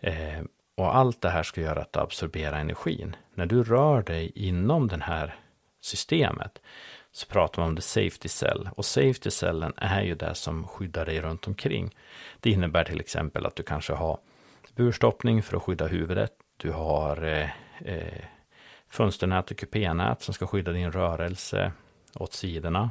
[0.00, 0.42] Eh,
[0.74, 3.16] och allt det här ska göra att du absorberar energin.
[3.34, 5.36] När du rör dig inom det här
[5.80, 6.62] systemet
[7.12, 8.68] så pratar man om the safety cell.
[8.76, 11.94] Och safety cellen är ju det som skyddar dig runt omkring.
[12.40, 14.18] Det innebär till exempel att du kanske har
[14.74, 16.32] burstoppning för att skydda huvudet.
[16.56, 17.48] Du har eh,
[17.84, 18.24] eh,
[18.88, 21.72] fönsternät och kupénät som ska skydda din rörelse
[22.14, 22.90] åt sidorna.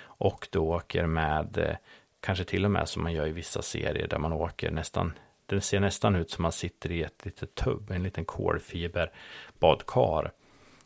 [0.00, 1.76] Och du åker med, eh,
[2.20, 5.12] kanske till och med som man gör i vissa serier där man åker nästan
[5.48, 10.32] det ser nästan ut som man sitter i ett litet tubb, en liten kolfiberbadkar.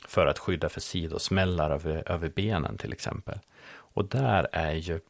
[0.09, 3.39] För att skydda för sidosmällar över, över benen till exempel.
[3.73, 5.01] Och där är ju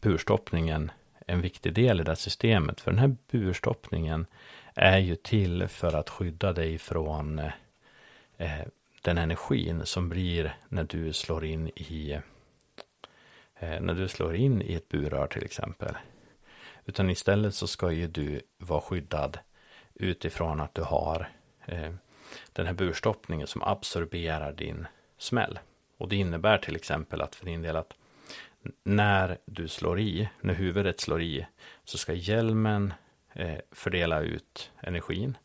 [0.00, 0.90] burstoppningen
[1.26, 2.80] en viktig del i det här systemet.
[2.80, 4.26] För den här burstoppningen
[4.78, 7.38] är ju till för att skydda dig från
[8.36, 8.62] eh,
[9.02, 12.18] den energin som blir när du slår in i
[13.58, 15.96] eh, när du slår in i ett burrör till exempel.
[16.86, 19.38] Utan istället så ska ju du vara skyddad
[19.94, 21.28] utifrån att du har
[21.66, 21.92] eh,
[22.52, 24.86] den här burstoppningen som absorberar din
[25.18, 25.58] smäll.
[25.96, 27.94] Och det innebär till exempel att för din del att
[28.84, 31.46] när du slår i, när huvudet slår i,
[31.84, 32.92] så ska hjälmen
[33.38, 35.36] Eh, fördela ut energin.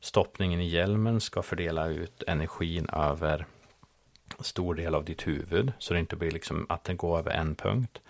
[0.00, 3.46] Stoppningen i hjälmen ska fördela ut energin över
[4.40, 7.54] stor del av ditt huvud, så det inte blir liksom att den går över en
[7.54, 8.02] punkt.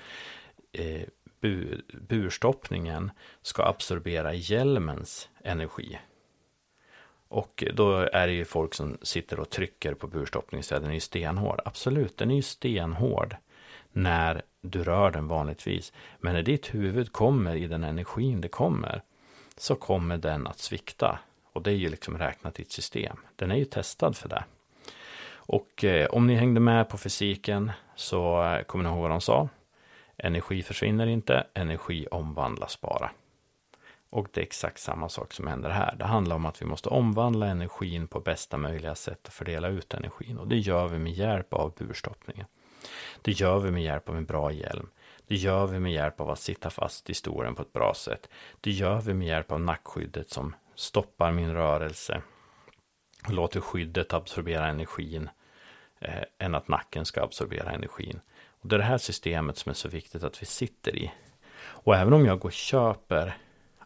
[0.72, 1.02] Eh,
[1.92, 3.10] burstoppningen
[3.42, 5.98] ska absorbera hjälmens energi.
[7.28, 10.94] Och då är det ju folk som sitter och trycker på burstoppningen så den är
[10.94, 11.60] ju stenhård.
[11.64, 13.36] Absolut, den är ju stenhård
[13.92, 15.92] när du rör den vanligtvis.
[16.18, 19.02] Men när ditt huvud kommer i den energin det kommer
[19.56, 21.18] så kommer den att svikta.
[21.52, 23.16] Och det är ju liksom räknat i ett system.
[23.36, 24.44] Den är ju testad för det.
[25.46, 29.20] Och eh, om ni hängde med på fysiken så eh, kommer ni ihåg vad de
[29.20, 29.48] sa.
[30.16, 33.10] Energi försvinner inte, energi omvandlas bara.
[34.10, 35.96] Och det är exakt samma sak som händer här.
[35.98, 39.94] Det handlar om att vi måste omvandla energin på bästa möjliga sätt och fördela ut
[39.94, 40.38] energin.
[40.38, 42.46] Och det gör vi med hjälp av burstoppningen.
[43.22, 44.88] Det gör vi med hjälp av en bra hjälm.
[45.26, 48.28] Det gör vi med hjälp av att sitta fast i stolen på ett bra sätt.
[48.60, 52.22] Det gör vi med hjälp av nackskyddet som stoppar min rörelse.
[53.26, 55.30] Och låter skyddet absorbera energin.
[55.98, 58.20] Eh, än att nacken ska absorbera energin.
[58.46, 61.12] Och det är det här systemet som är så viktigt att vi sitter i.
[61.56, 63.36] Och även om jag går och köper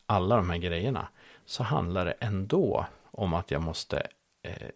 [0.06, 1.08] alla de här grejerna
[1.44, 4.06] så handlar det ändå om att jag måste
[4.42, 4.68] eh,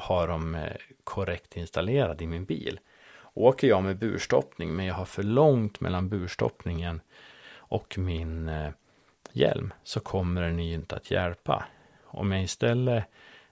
[0.00, 2.80] ha dem eh, korrekt installerade i min bil.
[3.38, 7.00] Åker jag med burstoppning men jag har för långt mellan burstoppningen
[7.54, 8.70] och min eh,
[9.32, 11.64] hjälm så kommer den ju inte att hjälpa.
[12.04, 13.04] Om jag istället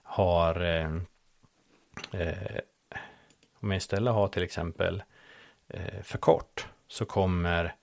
[0.03, 0.95] har eh,
[2.21, 2.59] eh
[3.59, 5.03] om jag istället har till exempel
[5.67, 7.75] eh, för kort så kommer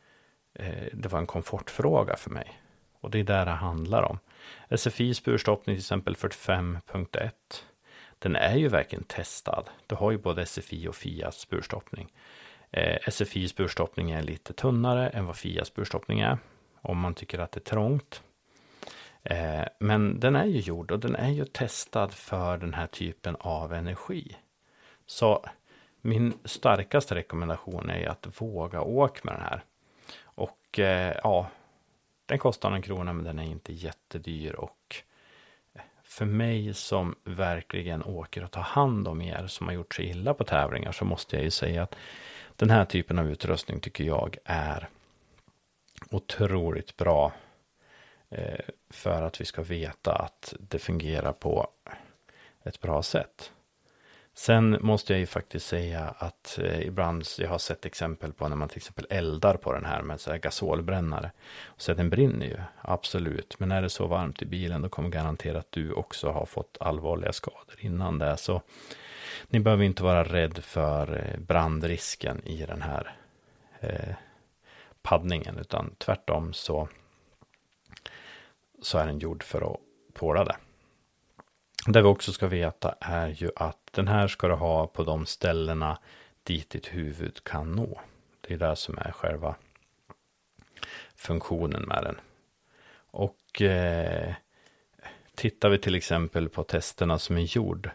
[0.55, 2.61] eh, det vara en komfortfråga för mig.
[3.01, 4.19] Och det är där det handlar om.
[4.77, 7.31] SFI burstoppning till exempel 45.1.
[8.25, 9.71] Den är ju verkligen testad.
[9.87, 12.13] Du har ju både SFI och Fias burstoppning.
[12.71, 16.39] Eh, SFIs burstoppning är lite tunnare än vad Fias burstoppning är.
[16.81, 18.23] Om man tycker att det är trångt.
[19.23, 23.37] Eh, men den är ju gjord och den är ju testad för den här typen
[23.41, 24.37] av energi.
[25.07, 25.45] Så
[26.01, 29.65] min starkaste rekommendation är att våga åka med den här.
[30.23, 31.49] Och eh, ja,
[32.27, 35.05] den kostar en krona men den är inte jättedyr och
[36.15, 40.35] för mig som verkligen åker och tar hand om er som har gjort sig illa
[40.35, 41.97] på tävlingar så måste jag ju säga att
[42.57, 44.89] den här typen av utrustning tycker jag är
[46.11, 47.33] otroligt bra
[48.29, 51.69] eh, för att vi ska veta att det fungerar på
[52.65, 53.53] ett bra sätt.
[54.37, 58.57] Sen måste jag ju faktiskt säga att eh, ibland jag har sett exempel på när
[58.57, 61.31] man till exempel eldar på den här med så här gasolbrännare.
[61.65, 63.59] Och så den brinner ju, absolut.
[63.59, 66.77] Men är det så varmt i bilen då kommer garanterat att du också ha fått
[66.81, 68.37] allvarliga skador innan det.
[68.37, 68.63] Så
[69.49, 73.17] ni behöver inte vara rädd för eh, brandrisken i den här
[73.81, 74.15] eh,
[75.03, 75.59] paddningen.
[75.59, 76.89] Utan tvärtom så,
[78.83, 79.81] så är den gjord för att
[80.15, 80.57] tåla det.
[81.87, 85.27] Det vi också ska veta är ju att den här ska du ha på de
[85.27, 85.99] ställena
[86.43, 88.01] dit ditt huvud kan nå.
[88.41, 89.55] Det är det som är själva
[91.17, 92.21] funktionen med den.
[93.11, 94.35] Och eh,
[95.35, 97.91] tittar vi till exempel på testerna som är gjord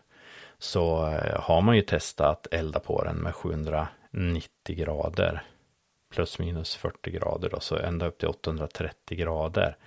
[0.58, 5.44] så eh, har man ju testat att elda på den med 790 grader
[6.12, 9.78] plus minus 40 grader då, så ända upp till 830 grader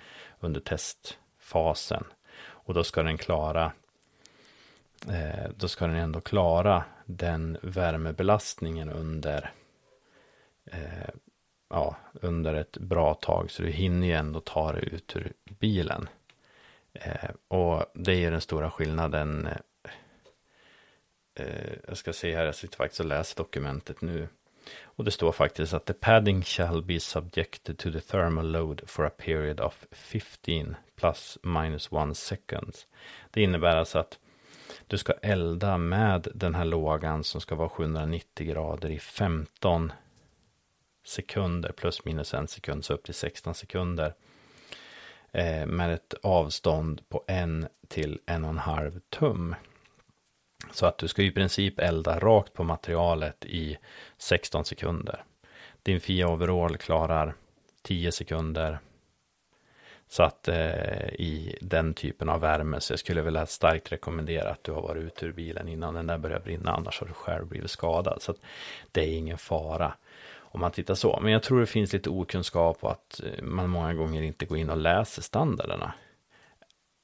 [0.41, 2.05] under testfasen.
[2.43, 3.73] Och då ska den klara
[5.09, 9.51] Eh, då ska den ändå klara den värmebelastningen under
[10.65, 11.11] eh,
[11.71, 13.51] ja, under ett bra tag.
[13.51, 16.09] Så du hinner ju ändå ta dig ut ur bilen.
[16.93, 19.47] Eh, och det är ju den stora skillnaden.
[19.47, 19.57] Eh,
[21.35, 24.29] eh, jag ska se här, jag sitter faktiskt och läser dokumentet nu.
[24.83, 29.07] Och det står faktiskt att the padding shall be subjected to the thermal load for
[29.07, 32.87] a period of 15 plus minus 1 seconds.
[33.31, 34.19] Det innebär alltså att
[34.93, 39.93] du ska elda med den här lågan som ska vara 790 grader i 15
[41.05, 44.15] sekunder plus minus en sekund så upp till 16 sekunder.
[45.33, 49.55] Eh, med ett avstånd på en till en och en halv tum.
[50.73, 53.79] Så att du ska i princip elda rakt på materialet i
[54.19, 55.25] 16 sekunder.
[55.83, 57.35] Din Fia Overall klarar
[57.83, 58.79] 10 sekunder.
[60.13, 64.65] Så att eh, i den typen av värme så jag skulle vilja starkt rekommendera att
[64.65, 66.73] du har varit ute ur bilen innan den där börjar brinna.
[66.73, 68.23] Annars har du själv blivit skadad.
[68.23, 68.39] Så att
[68.93, 69.95] det är ingen fara
[70.37, 71.19] om man tittar så.
[71.23, 74.59] Men jag tror det finns lite okunskap och att eh, man många gånger inte går
[74.59, 75.95] in och läser standarderna.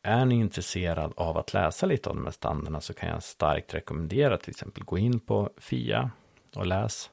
[0.02, 3.74] Är ni intresserad av att läsa lite av de här standarderna så kan jag starkt
[3.74, 6.10] rekommendera till exempel gå in på FIA
[6.54, 7.10] och läs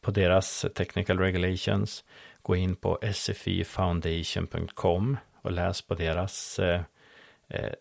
[0.00, 2.04] på deras technical regulations.
[2.46, 6.80] Gå in på sfifoundation.com och läs på deras eh,
[7.48, 7.72] eh,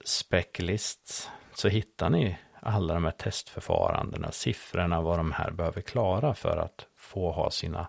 [1.53, 6.85] så hittar ni alla de här testförfarandena, siffrorna, vad de här behöver klara för att
[6.95, 7.87] få ha sina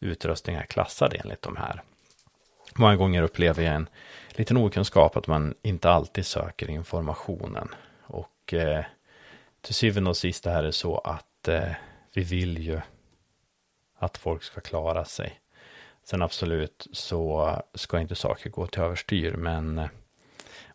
[0.00, 1.82] utrustningar klassade enligt de här.
[2.74, 3.88] Många gånger upplever jag en
[4.28, 7.68] liten okunskap att man inte alltid söker informationen.
[8.02, 8.84] Och eh,
[9.60, 11.72] till syvende och sist är det så att eh,
[12.14, 12.80] vi vill ju
[13.98, 15.40] att folk ska klara sig.
[16.04, 19.88] Sen absolut så ska inte saker gå till överstyr, men eh,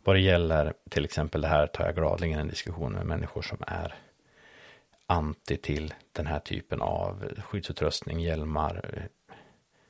[0.04, 3.58] vad det gäller till exempel det här tar jag gladligen en diskussion med människor som
[3.68, 3.96] är
[5.06, 9.34] anti till den här typen av skyddsutrustning, hjälmar eh,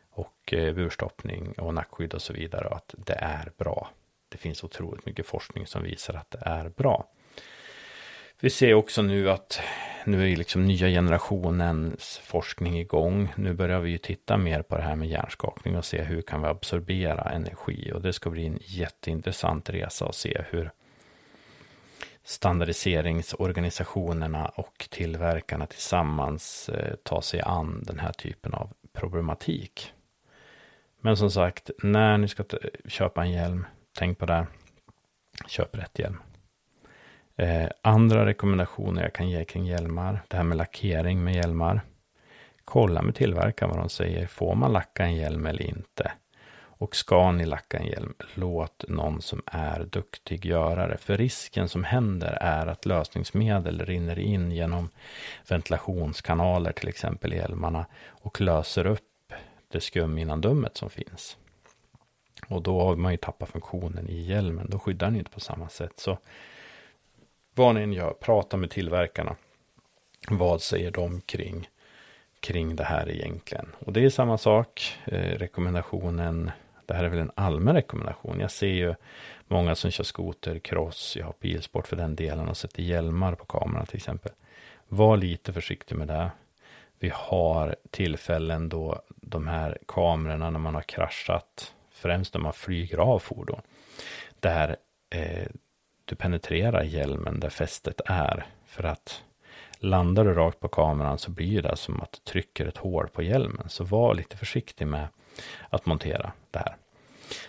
[0.09, 2.67] och eh, burstoppning och nackskydd och så vidare.
[2.67, 3.89] Och att det är bra.
[4.29, 7.11] Det finns otroligt mycket forskning som visar att det är bra.
[8.41, 9.61] Vi ser också nu att
[10.05, 13.33] nu är liksom nya generationens forskning igång.
[13.35, 16.41] Nu börjar vi ju titta mer på det här med hjärnskakning och se hur kan
[16.41, 17.91] vi absorbera energi.
[17.93, 20.71] Och det ska bli en jätteintressant resa att se hur
[22.23, 29.93] standardiseringsorganisationerna och tillverkarna tillsammans eh, tar sig an den här typen av problematik.
[31.01, 32.43] Men som sagt, när ni ska
[32.87, 33.65] köpa en hjälm,
[33.97, 34.47] tänk på det.
[35.47, 36.17] Köp rätt hjälm.
[37.39, 41.81] Eh, andra rekommendationer jag kan ge kring hjälmar, det här med lackering med hjälmar.
[42.65, 46.11] Kolla med tillverkaren vad de säger, får man lacka en hjälm eller inte?
[46.61, 50.97] Och ska ni lacka en hjälm, låt någon som är duktig göra det.
[50.97, 54.89] För risken som händer är att lösningsmedel rinner in genom
[55.49, 59.33] ventilationskanaler, till exempel i hjälmarna, och löser upp
[59.67, 61.37] det skum innan-dummet som finns.
[62.47, 65.69] Och då har man ju tappat funktionen i hjälmen, då skyddar den inte på samma
[65.69, 65.99] sätt.
[65.99, 66.17] Så
[67.59, 69.35] vad ni än gör, prata med tillverkarna.
[70.29, 71.69] Vad säger de kring,
[72.39, 73.75] kring det här egentligen?
[73.79, 76.51] Och det är samma sak, eh, rekommendationen
[76.85, 78.39] det här är väl en allmän rekommendation.
[78.39, 78.95] Jag ser ju
[79.47, 83.45] många som kör skoter, cross, jag har bilsport för den delen och sätter hjälmar på
[83.45, 84.31] kameran till exempel.
[84.87, 86.31] Var lite försiktig med det.
[86.99, 92.97] Vi har tillfällen då de här kamerorna när man har kraschat, främst när man flyger
[92.97, 93.61] av fordon,
[94.39, 94.75] där
[95.09, 95.47] eh,
[96.09, 98.45] du penetrerar hjälmen där fästet är.
[98.65, 99.23] För att
[99.79, 103.23] landar du rakt på kameran så blir det som att du trycker ett hål på
[103.23, 103.69] hjälmen.
[103.69, 105.07] Så var lite försiktig med
[105.69, 106.75] att montera det här.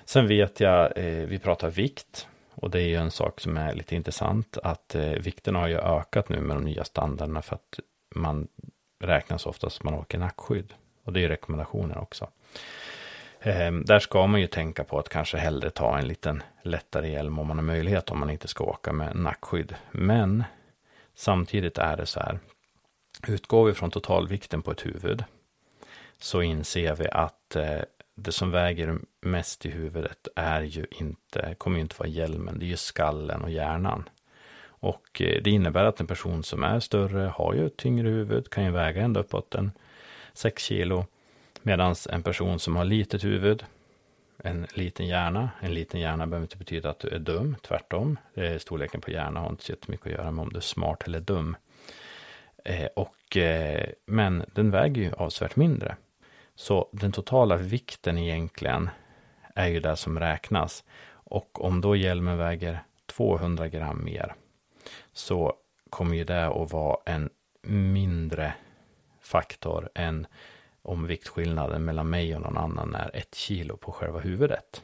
[0.04, 2.28] Sen vet jag, eh, vi pratar vikt.
[2.54, 4.58] Och det är ju en sak som är lite intressant.
[4.62, 7.42] Att eh, vikten har ju ökat nu med de nya standarderna.
[7.42, 7.78] För att
[8.14, 8.48] man
[9.00, 10.74] räknas oftast som man åker nackskydd.
[11.04, 12.28] Och det är rekommendationer också.
[13.40, 17.38] Ehm, där ska man ju tänka på att kanske hellre ta en liten lättare hjälm
[17.38, 18.10] om man har möjlighet.
[18.10, 19.74] Om man inte ska åka med nackskydd.
[19.90, 20.44] Men
[21.14, 22.38] samtidigt är det så här.
[23.28, 25.24] Utgår vi från totalvikten på ett huvud
[26.18, 27.80] så inser vi att eh,
[28.14, 32.64] det som väger mest i huvudet är ju inte, kommer ju inte vara hjälmen, det
[32.64, 34.08] är ju skallen och hjärnan.
[34.62, 38.50] Och eh, det innebär att en person som är större har ju ett tyngre huvud,
[38.50, 39.72] kan ju väga ända uppåt en
[40.32, 41.06] 6 kilo.
[41.62, 43.64] Medan en person som har litet huvud
[44.44, 45.50] en liten hjärna.
[45.60, 48.18] En liten hjärna behöver inte betyda att du är dum, tvärtom.
[48.58, 51.20] Storleken på hjärnan har inte så jättemycket att göra med om du är smart eller
[51.20, 51.56] dum.
[52.64, 55.96] Eh, och, eh, men den väger ju avsevärt mindre.
[56.54, 58.90] Så den totala vikten egentligen
[59.54, 60.84] är ju det som räknas.
[61.10, 64.34] Och om då hjälmen väger 200 gram mer
[65.12, 65.54] så
[65.90, 67.30] kommer ju det att vara en
[67.62, 68.54] mindre
[69.20, 70.26] faktor än
[70.82, 74.82] om viktskillnaden mellan mig och någon annan är ett kilo på själva huvudet.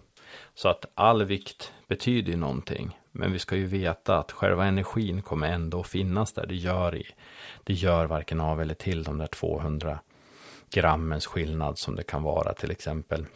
[0.54, 2.98] Så att all vikt betyder ju någonting.
[3.12, 6.46] Men vi ska ju veta att själva energin kommer ändå finnas där.
[6.46, 7.06] Det gör, i.
[7.64, 9.98] det gör varken av eller till de där 200
[10.70, 13.26] grammens skillnad som det kan vara till exempel.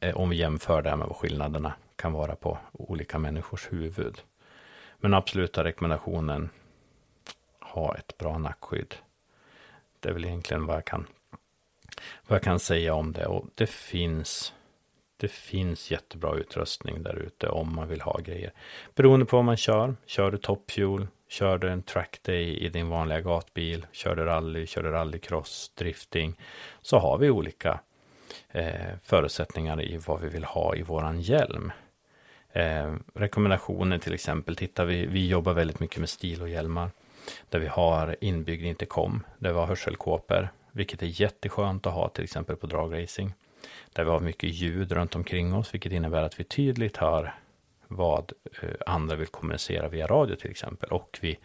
[0.00, 4.20] Eh, om vi jämför det med vad skillnaderna kan vara på olika människors huvud.
[4.98, 6.50] Men absoluta rekommendationen,
[7.60, 8.94] ha ett bra nackskydd.
[10.00, 11.06] Det är väl egentligen vad jag kan,
[12.30, 13.26] vad jag kan säga om det.
[13.26, 14.52] Och det finns,
[15.16, 18.52] det finns jättebra utrustning där ute om man vill ha grejer.
[18.94, 19.96] Beroende på vad man kör.
[20.06, 24.66] Kör du top fuel, kör du en trackday i din vanliga gatbil, kör du rally,
[24.66, 26.34] kör du rallycross, drifting.
[26.82, 27.80] Så har vi olika
[28.50, 31.72] eh, förutsättningar i vad vi vill ha i våran hjälm.
[32.52, 36.90] Eh, rekommendationer till exempel, tittar vi, vi jobbar väldigt mycket med stil och hjälmar.
[37.48, 42.24] Där vi har inbyggd intercom, där vi har hörselkåpor, vilket är jätteskönt att ha till
[42.24, 43.34] exempel på dragracing.
[43.92, 47.34] Där vi har mycket ljud runt omkring oss, vilket innebär att vi tydligt hör
[47.88, 50.90] vad eh, andra vill kommunicera via radio till exempel.
[50.90, 51.38] Och vi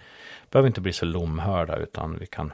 [0.50, 2.54] behöver inte bli så lomhörda, utan vi kan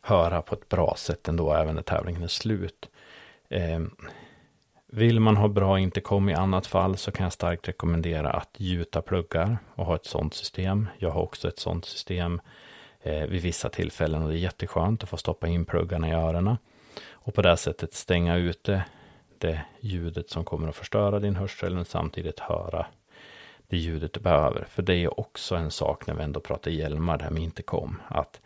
[0.00, 2.88] höra på ett bra sätt ändå, även när tävlingen är slut.
[3.48, 3.80] Eh,
[4.86, 9.02] vill man ha bra intercom i annat fall så kan jag starkt rekommendera att gjuta
[9.02, 10.88] pluggar och ha ett sådant system.
[10.98, 12.40] Jag har också ett sådant system
[13.04, 16.56] eh, vid vissa tillfällen och det är jätteskönt att få stoppa in pluggarna i öronen
[17.10, 18.84] och på det sättet stänga ute
[19.38, 22.86] det ljudet som kommer att förstöra din hörsel men samtidigt höra
[23.68, 24.64] det ljudet du behöver.
[24.64, 28.40] För det är också en sak när vi ändå pratar hjälmar där med intercom att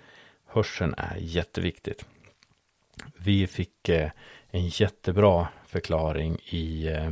[0.46, 2.04] hörseln är jätteviktigt.
[3.16, 4.11] Vi fick eh,
[4.50, 7.11] en jättebra förklaring i, eh,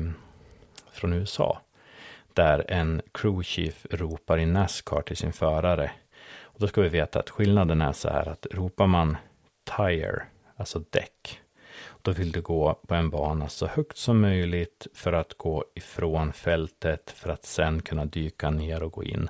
[0.92, 1.60] från USA.
[2.32, 5.90] Där en crew chief ropar i Nascar till sin förare.
[6.56, 9.16] Och då ska vi veta att skillnaden är så här att ropar man
[9.76, 10.22] tire,
[10.56, 11.40] alltså däck,
[12.02, 16.32] då vill du gå på en bana så högt som möjligt för att gå ifrån
[16.32, 19.28] fältet för att sen kunna dyka ner och gå in.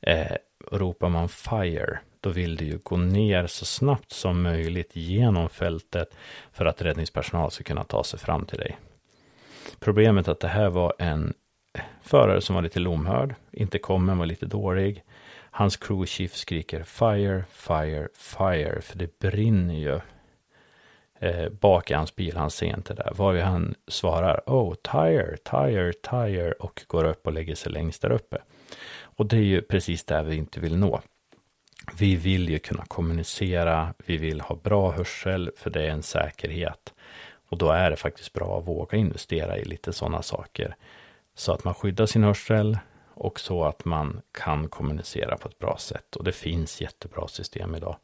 [0.00, 0.36] Eh,
[0.70, 6.14] ropar man fire, då vill du ju gå ner så snabbt som möjligt genom fältet
[6.52, 8.78] för att räddningspersonal ska kunna ta sig fram till dig.
[9.78, 11.34] Problemet är att det här var en
[12.02, 15.04] förare som var lite lomhörd, inte kommen var lite dålig.
[15.54, 20.00] Hans crew chief skriker fire, fire, fire, för det brinner ju
[21.20, 23.12] eh, bak i hans bil, han ser inte det.
[23.16, 28.12] Var han svarar oh, tire, tire, tire och går upp och lägger sig längst där
[28.12, 28.38] uppe.
[29.02, 31.00] Och det är ju precis där vi inte vill nå.
[31.98, 36.94] Vi vill ju kunna kommunicera, vi vill ha bra hörsel, för det är en säkerhet.
[37.48, 40.76] Och då är det faktiskt bra att våga investera i lite sådana saker.
[41.34, 42.78] Så att man skyddar sin hörsel
[43.14, 46.16] och så att man kan kommunicera på ett bra sätt.
[46.16, 47.96] Och det finns jättebra system idag.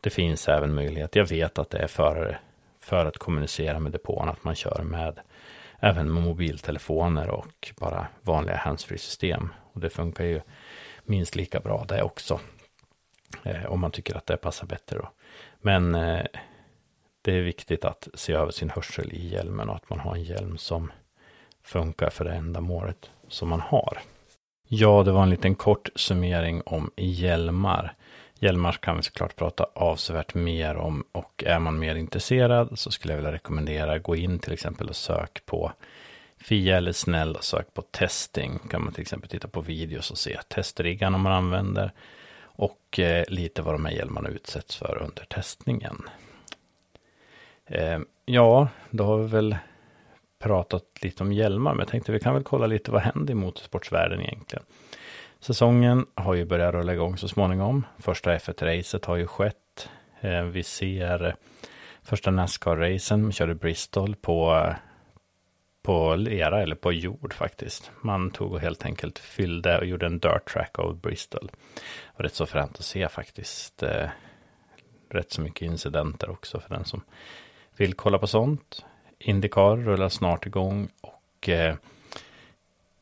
[0.00, 2.38] Det finns även möjlighet, jag vet att det är förare
[2.80, 5.20] för att kommunicera med depån, att man kör med
[5.80, 9.48] även med mobiltelefoner och bara vanliga handsfree system.
[9.72, 10.40] Och det funkar ju
[11.04, 12.40] minst lika bra det också.
[13.42, 15.10] Eh, om man tycker att det passar bättre då.
[15.60, 16.26] Men eh,
[17.22, 20.22] det är viktigt att se över sin hörsel i hjälmen och att man har en
[20.22, 20.92] hjälm som
[21.62, 23.98] funkar för det ändamålet som man har.
[24.70, 27.94] Ja, det var en liten kort summering om hjälmar.
[28.34, 33.12] Hjälmar kan vi såklart prata avsevärt mer om och är man mer intresserad så skulle
[33.12, 35.72] jag vilja rekommendera gå in till exempel och sök på
[36.40, 38.58] Fia eller snäll och sök på testing.
[38.70, 41.92] Kan man till exempel titta på videos och se testriggarna man använder
[42.40, 46.02] och eh, lite vad de här hjälmarna utsätts för under testningen.
[47.66, 49.56] Eh, ja, då har vi väl
[50.38, 53.34] pratat lite om hjälmar, men jag tänkte vi kan väl kolla lite vad händer i
[53.34, 54.64] motorsportsvärlden egentligen.
[55.40, 57.86] Säsongen har ju börjat rulla igång så småningom.
[57.98, 59.88] Första F1-racet har ju skett.
[60.20, 61.34] Eh, vi ser eh,
[62.02, 64.74] första Nascar-racen, körde Bristol på, eh,
[65.82, 67.90] på lera eller på jord faktiskt.
[68.00, 71.50] Man tog och helt enkelt fyllde och gjorde en dirt track av Bristol.
[72.04, 73.82] Och rätt så fränt att se faktiskt.
[75.10, 77.02] Rätt så mycket incidenter också för den som
[77.76, 78.84] vill kolla på sånt.
[79.18, 81.74] Indycar rullar snart igång och eh,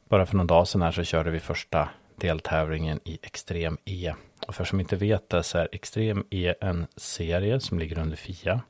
[0.08, 4.14] bara för någon dag sedan här så körde vi första deltävlingen i Extrem E.
[4.46, 8.16] Och för som inte vet det så är Extrem E en serie som ligger under
[8.16, 8.60] FIA.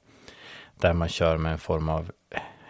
[0.75, 2.13] Där man kör med en form av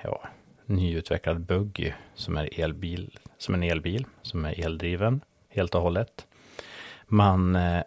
[0.02, 0.22] ja,
[0.66, 6.26] nyutvecklad buggy som är elbil, som en elbil, som är eldriven helt och hållet.
[7.06, 7.82] Man, eh,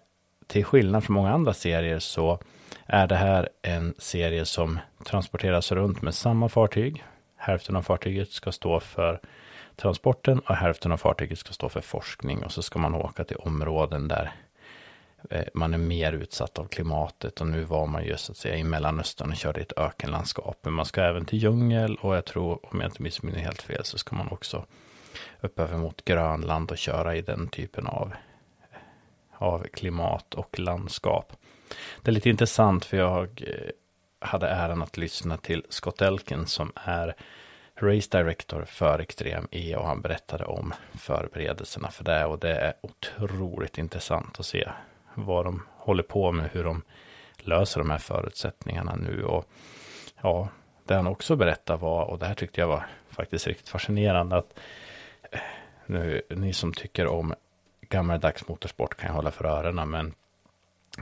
[0.47, 2.39] till skillnad från många andra serier så
[2.89, 7.03] är det här en serie som transporteras runt med samma fartyg.
[7.37, 9.19] Hälften av fartyget ska stå för
[9.75, 13.37] transporten och hälften av fartyget ska stå för forskning och så ska man åka till
[13.37, 14.31] områden där
[15.29, 18.55] eh, man är mer utsatt av klimatet och nu var man ju så att säga
[18.55, 20.57] i Mellanöstern och körde i ett ökenlandskap.
[20.61, 23.85] Men man ska även till djungel och jag tror, om jag inte missminner helt fel,
[23.85, 24.65] så ska man också
[25.41, 28.13] upp över mot Grönland och köra i den typen av,
[29.37, 31.38] av klimat och landskap.
[32.01, 33.71] Det är lite intressant för jag eh,
[34.19, 37.15] hade äran att lyssna till Scott Elkin som är
[37.75, 42.73] race director för Extrem E och han berättade om förberedelserna för det och det är
[42.81, 44.69] otroligt intressant att se
[45.13, 46.81] vad de håller på med, hur de
[47.37, 49.45] löser de här förutsättningarna nu och
[50.21, 50.49] ja,
[50.85, 54.59] det han också berättade var, och det här tyckte jag var faktiskt riktigt fascinerande, att
[55.31, 55.39] eh,
[55.85, 57.33] nu, ni som tycker om
[57.81, 60.13] gammaldags motorsport kan jag hålla för öronen, men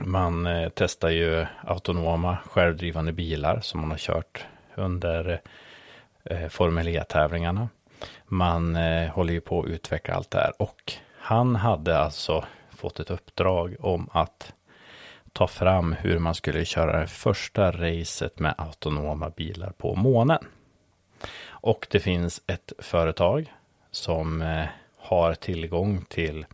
[0.00, 5.40] man eh, testar ju autonoma självdrivande bilar som man har kört under
[6.24, 7.68] eh, Formel E-tävlingarna.
[8.24, 13.00] Man eh, håller ju på att utveckla allt det här och han hade alltså fått
[13.00, 14.52] ett uppdrag om att
[15.32, 20.44] ta fram hur man skulle köra det första racet med autonoma bilar på månen.
[21.48, 23.52] Och det finns ett företag
[23.90, 24.64] som eh,
[24.98, 26.46] har tillgång till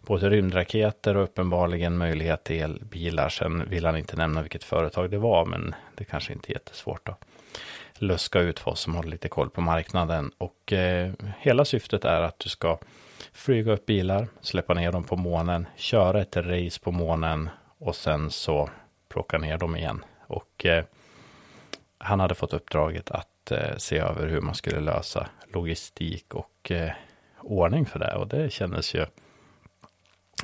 [0.00, 3.28] både rymdraketer och uppenbarligen möjlighet till elbilar.
[3.28, 7.08] Sen vill han inte nämna vilket företag det var, men det kanske inte är jättesvårt
[7.08, 7.24] att
[7.98, 10.30] luska ut för oss som håller lite koll på marknaden.
[10.38, 12.78] Och eh, hela syftet är att du ska
[13.32, 18.30] flyga upp bilar, släppa ner dem på månen, köra ett race på månen och sen
[18.30, 18.70] så
[19.08, 20.04] plocka ner dem igen.
[20.26, 20.84] Och eh,
[21.98, 26.90] han hade fått uppdraget att eh, se över hur man skulle lösa logistik och eh,
[27.40, 28.14] ordning för det.
[28.14, 29.06] Och det kändes ju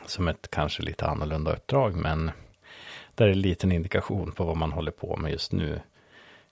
[0.07, 2.31] som ett kanske lite annorlunda uppdrag, men
[3.15, 5.81] där är en liten indikation på vad man håller på med just nu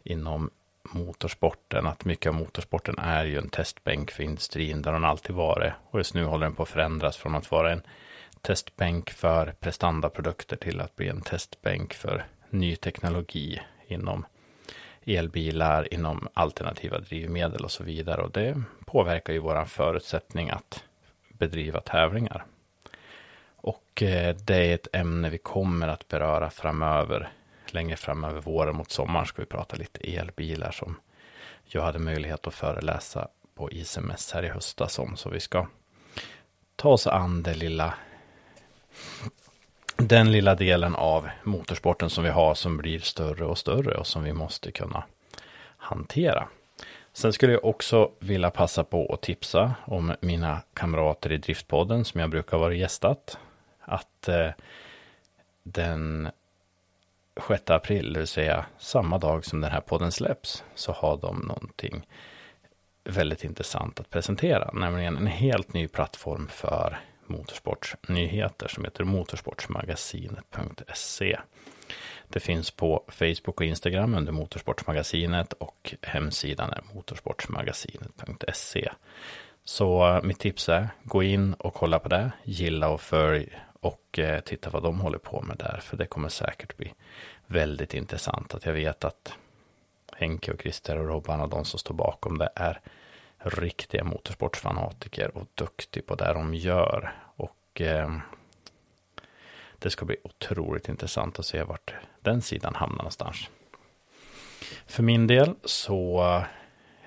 [0.03, 0.51] inom
[0.82, 5.72] motorsporten, att mycket av motorsporten är ju en testbänk för industrin, där den alltid varit.
[5.90, 7.82] Och just nu håller den på att förändras från att vara en
[8.40, 14.26] testbänk för prestandaprodukter till att bli en testbänk för ny teknologi inom
[15.05, 18.22] elbilar, inom alternativa drivmedel och så vidare.
[18.22, 20.84] Och det påverkar ju våran förutsättning att
[21.28, 22.45] bedriva tävlingar.
[23.62, 27.32] Och eh, det är ett ämne vi kommer att beröra framöver.
[27.66, 30.96] Längre fram över våren mot sommaren ska vi prata lite elbilar som
[31.64, 35.16] jag hade möjlighet att föreläsa på ICMS här i höstas om.
[35.16, 35.66] Så vi ska
[36.76, 37.94] ta oss an det lilla
[39.96, 44.22] den lilla delen av motorsporten som vi har som blir större och större och som
[44.22, 45.04] vi måste kunna
[45.76, 46.48] hantera.
[47.12, 52.20] Sen skulle jag också vilja passa på att tipsa om mina kamrater i Driftpodden som
[52.20, 53.38] jag brukar vara gästat
[53.85, 54.51] att eh,
[55.62, 56.30] den
[57.49, 61.39] 6 april, det vill säga samma dag som den här podden släpps, så har de
[61.39, 62.07] någonting
[63.05, 71.39] väldigt intressant att presentera, nämligen en helt ny plattform för motorsportsnyheter som heter motorsportsmagasinet.se.
[72.28, 78.91] Det finns på Facebook och Instagram under Motorsportsmagasinet och hemsidan är motorsportsmagasinet.se.
[79.64, 84.18] Så eh, mitt tips är gå in och kolla på det, gilla och följ och
[84.18, 85.80] eh, titta vad de håller på med där.
[85.83, 86.95] För det kommer säkert bli
[87.47, 88.55] väldigt intressant.
[88.55, 89.33] Att jag vet att
[90.12, 92.80] Henke och Christer och Robban och de som står bakom det är
[93.39, 97.12] riktiga motorsportsfanatiker och duktiga på det de gör.
[97.37, 98.18] Och eh,
[99.78, 103.51] det ska bli otroligt intressant att se vart den sidan hamnar någonstans.
[104.87, 106.20] För min del så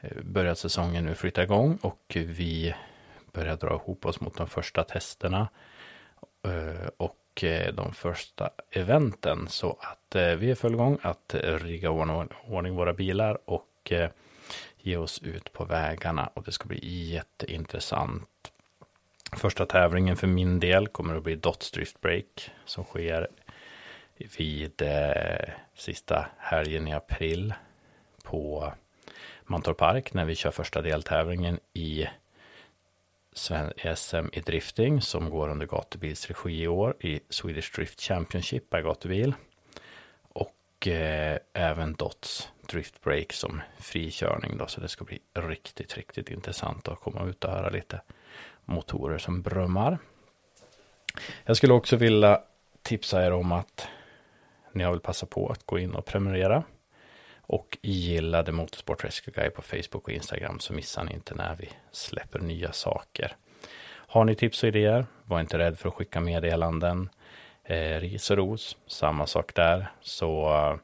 [0.01, 2.75] eh, börjar säsongen nu flytta igång och vi
[3.31, 5.47] börjar dra ihop oss mot de första testerna
[6.45, 9.47] Eh, och eh, de första eventen.
[9.47, 13.91] Så att eh, vi är full gång att rigga ordning våra bilar och
[14.77, 16.29] ge oss ut på vägarna.
[16.33, 18.51] Och det ska bli jätteintressant.
[19.31, 23.27] Första tävlingen för min del kommer att bli Dots Drift Break som sker
[24.17, 27.53] vid eh, sista helgen i april
[28.23, 28.73] på
[29.43, 32.07] Mantorp Park när vi kör första deltävlingen i
[33.35, 38.81] SM i drifting som går under Gatubils regi i år i Swedish Drift Championship by
[38.81, 39.33] Gatubil.
[40.21, 46.29] Och eh, även Dots Drift Break som frikörning då, så det ska bli riktigt, riktigt
[46.29, 48.01] intressant att komma ut och höra lite
[48.65, 49.97] motorer som brummar.
[51.43, 52.41] Jag skulle också vilja
[52.81, 53.87] tipsa er om att
[54.71, 56.63] ni har väl passa på att gå in och prenumerera
[57.47, 61.69] och gillade Motorsport Rescue Guide på Facebook och Instagram så missar ni inte när vi
[61.91, 63.35] släpper nya saker.
[64.07, 67.09] Har ni tips och idéer, var inte rädd för att skicka meddelanden.
[67.63, 69.91] Eh, ris och ros, samma sak där.
[70.01, 70.75] Så eh,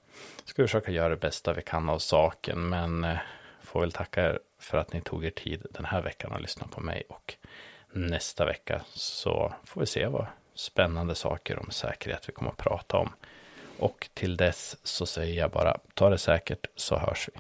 [0.46, 2.70] ska vi försöka göra det bästa vi kan av saken.
[2.70, 3.18] Men eh,
[3.62, 6.68] får väl tacka er för att ni tog er tid den här veckan och lyssna
[6.68, 7.04] på mig.
[7.10, 7.36] Och
[7.92, 12.98] nästa vecka så får vi se vad spännande saker om säkerhet vi kommer att prata
[12.98, 13.14] om.
[13.82, 17.40] Och till dess så säger jag bara ta det säkert så hörs vi.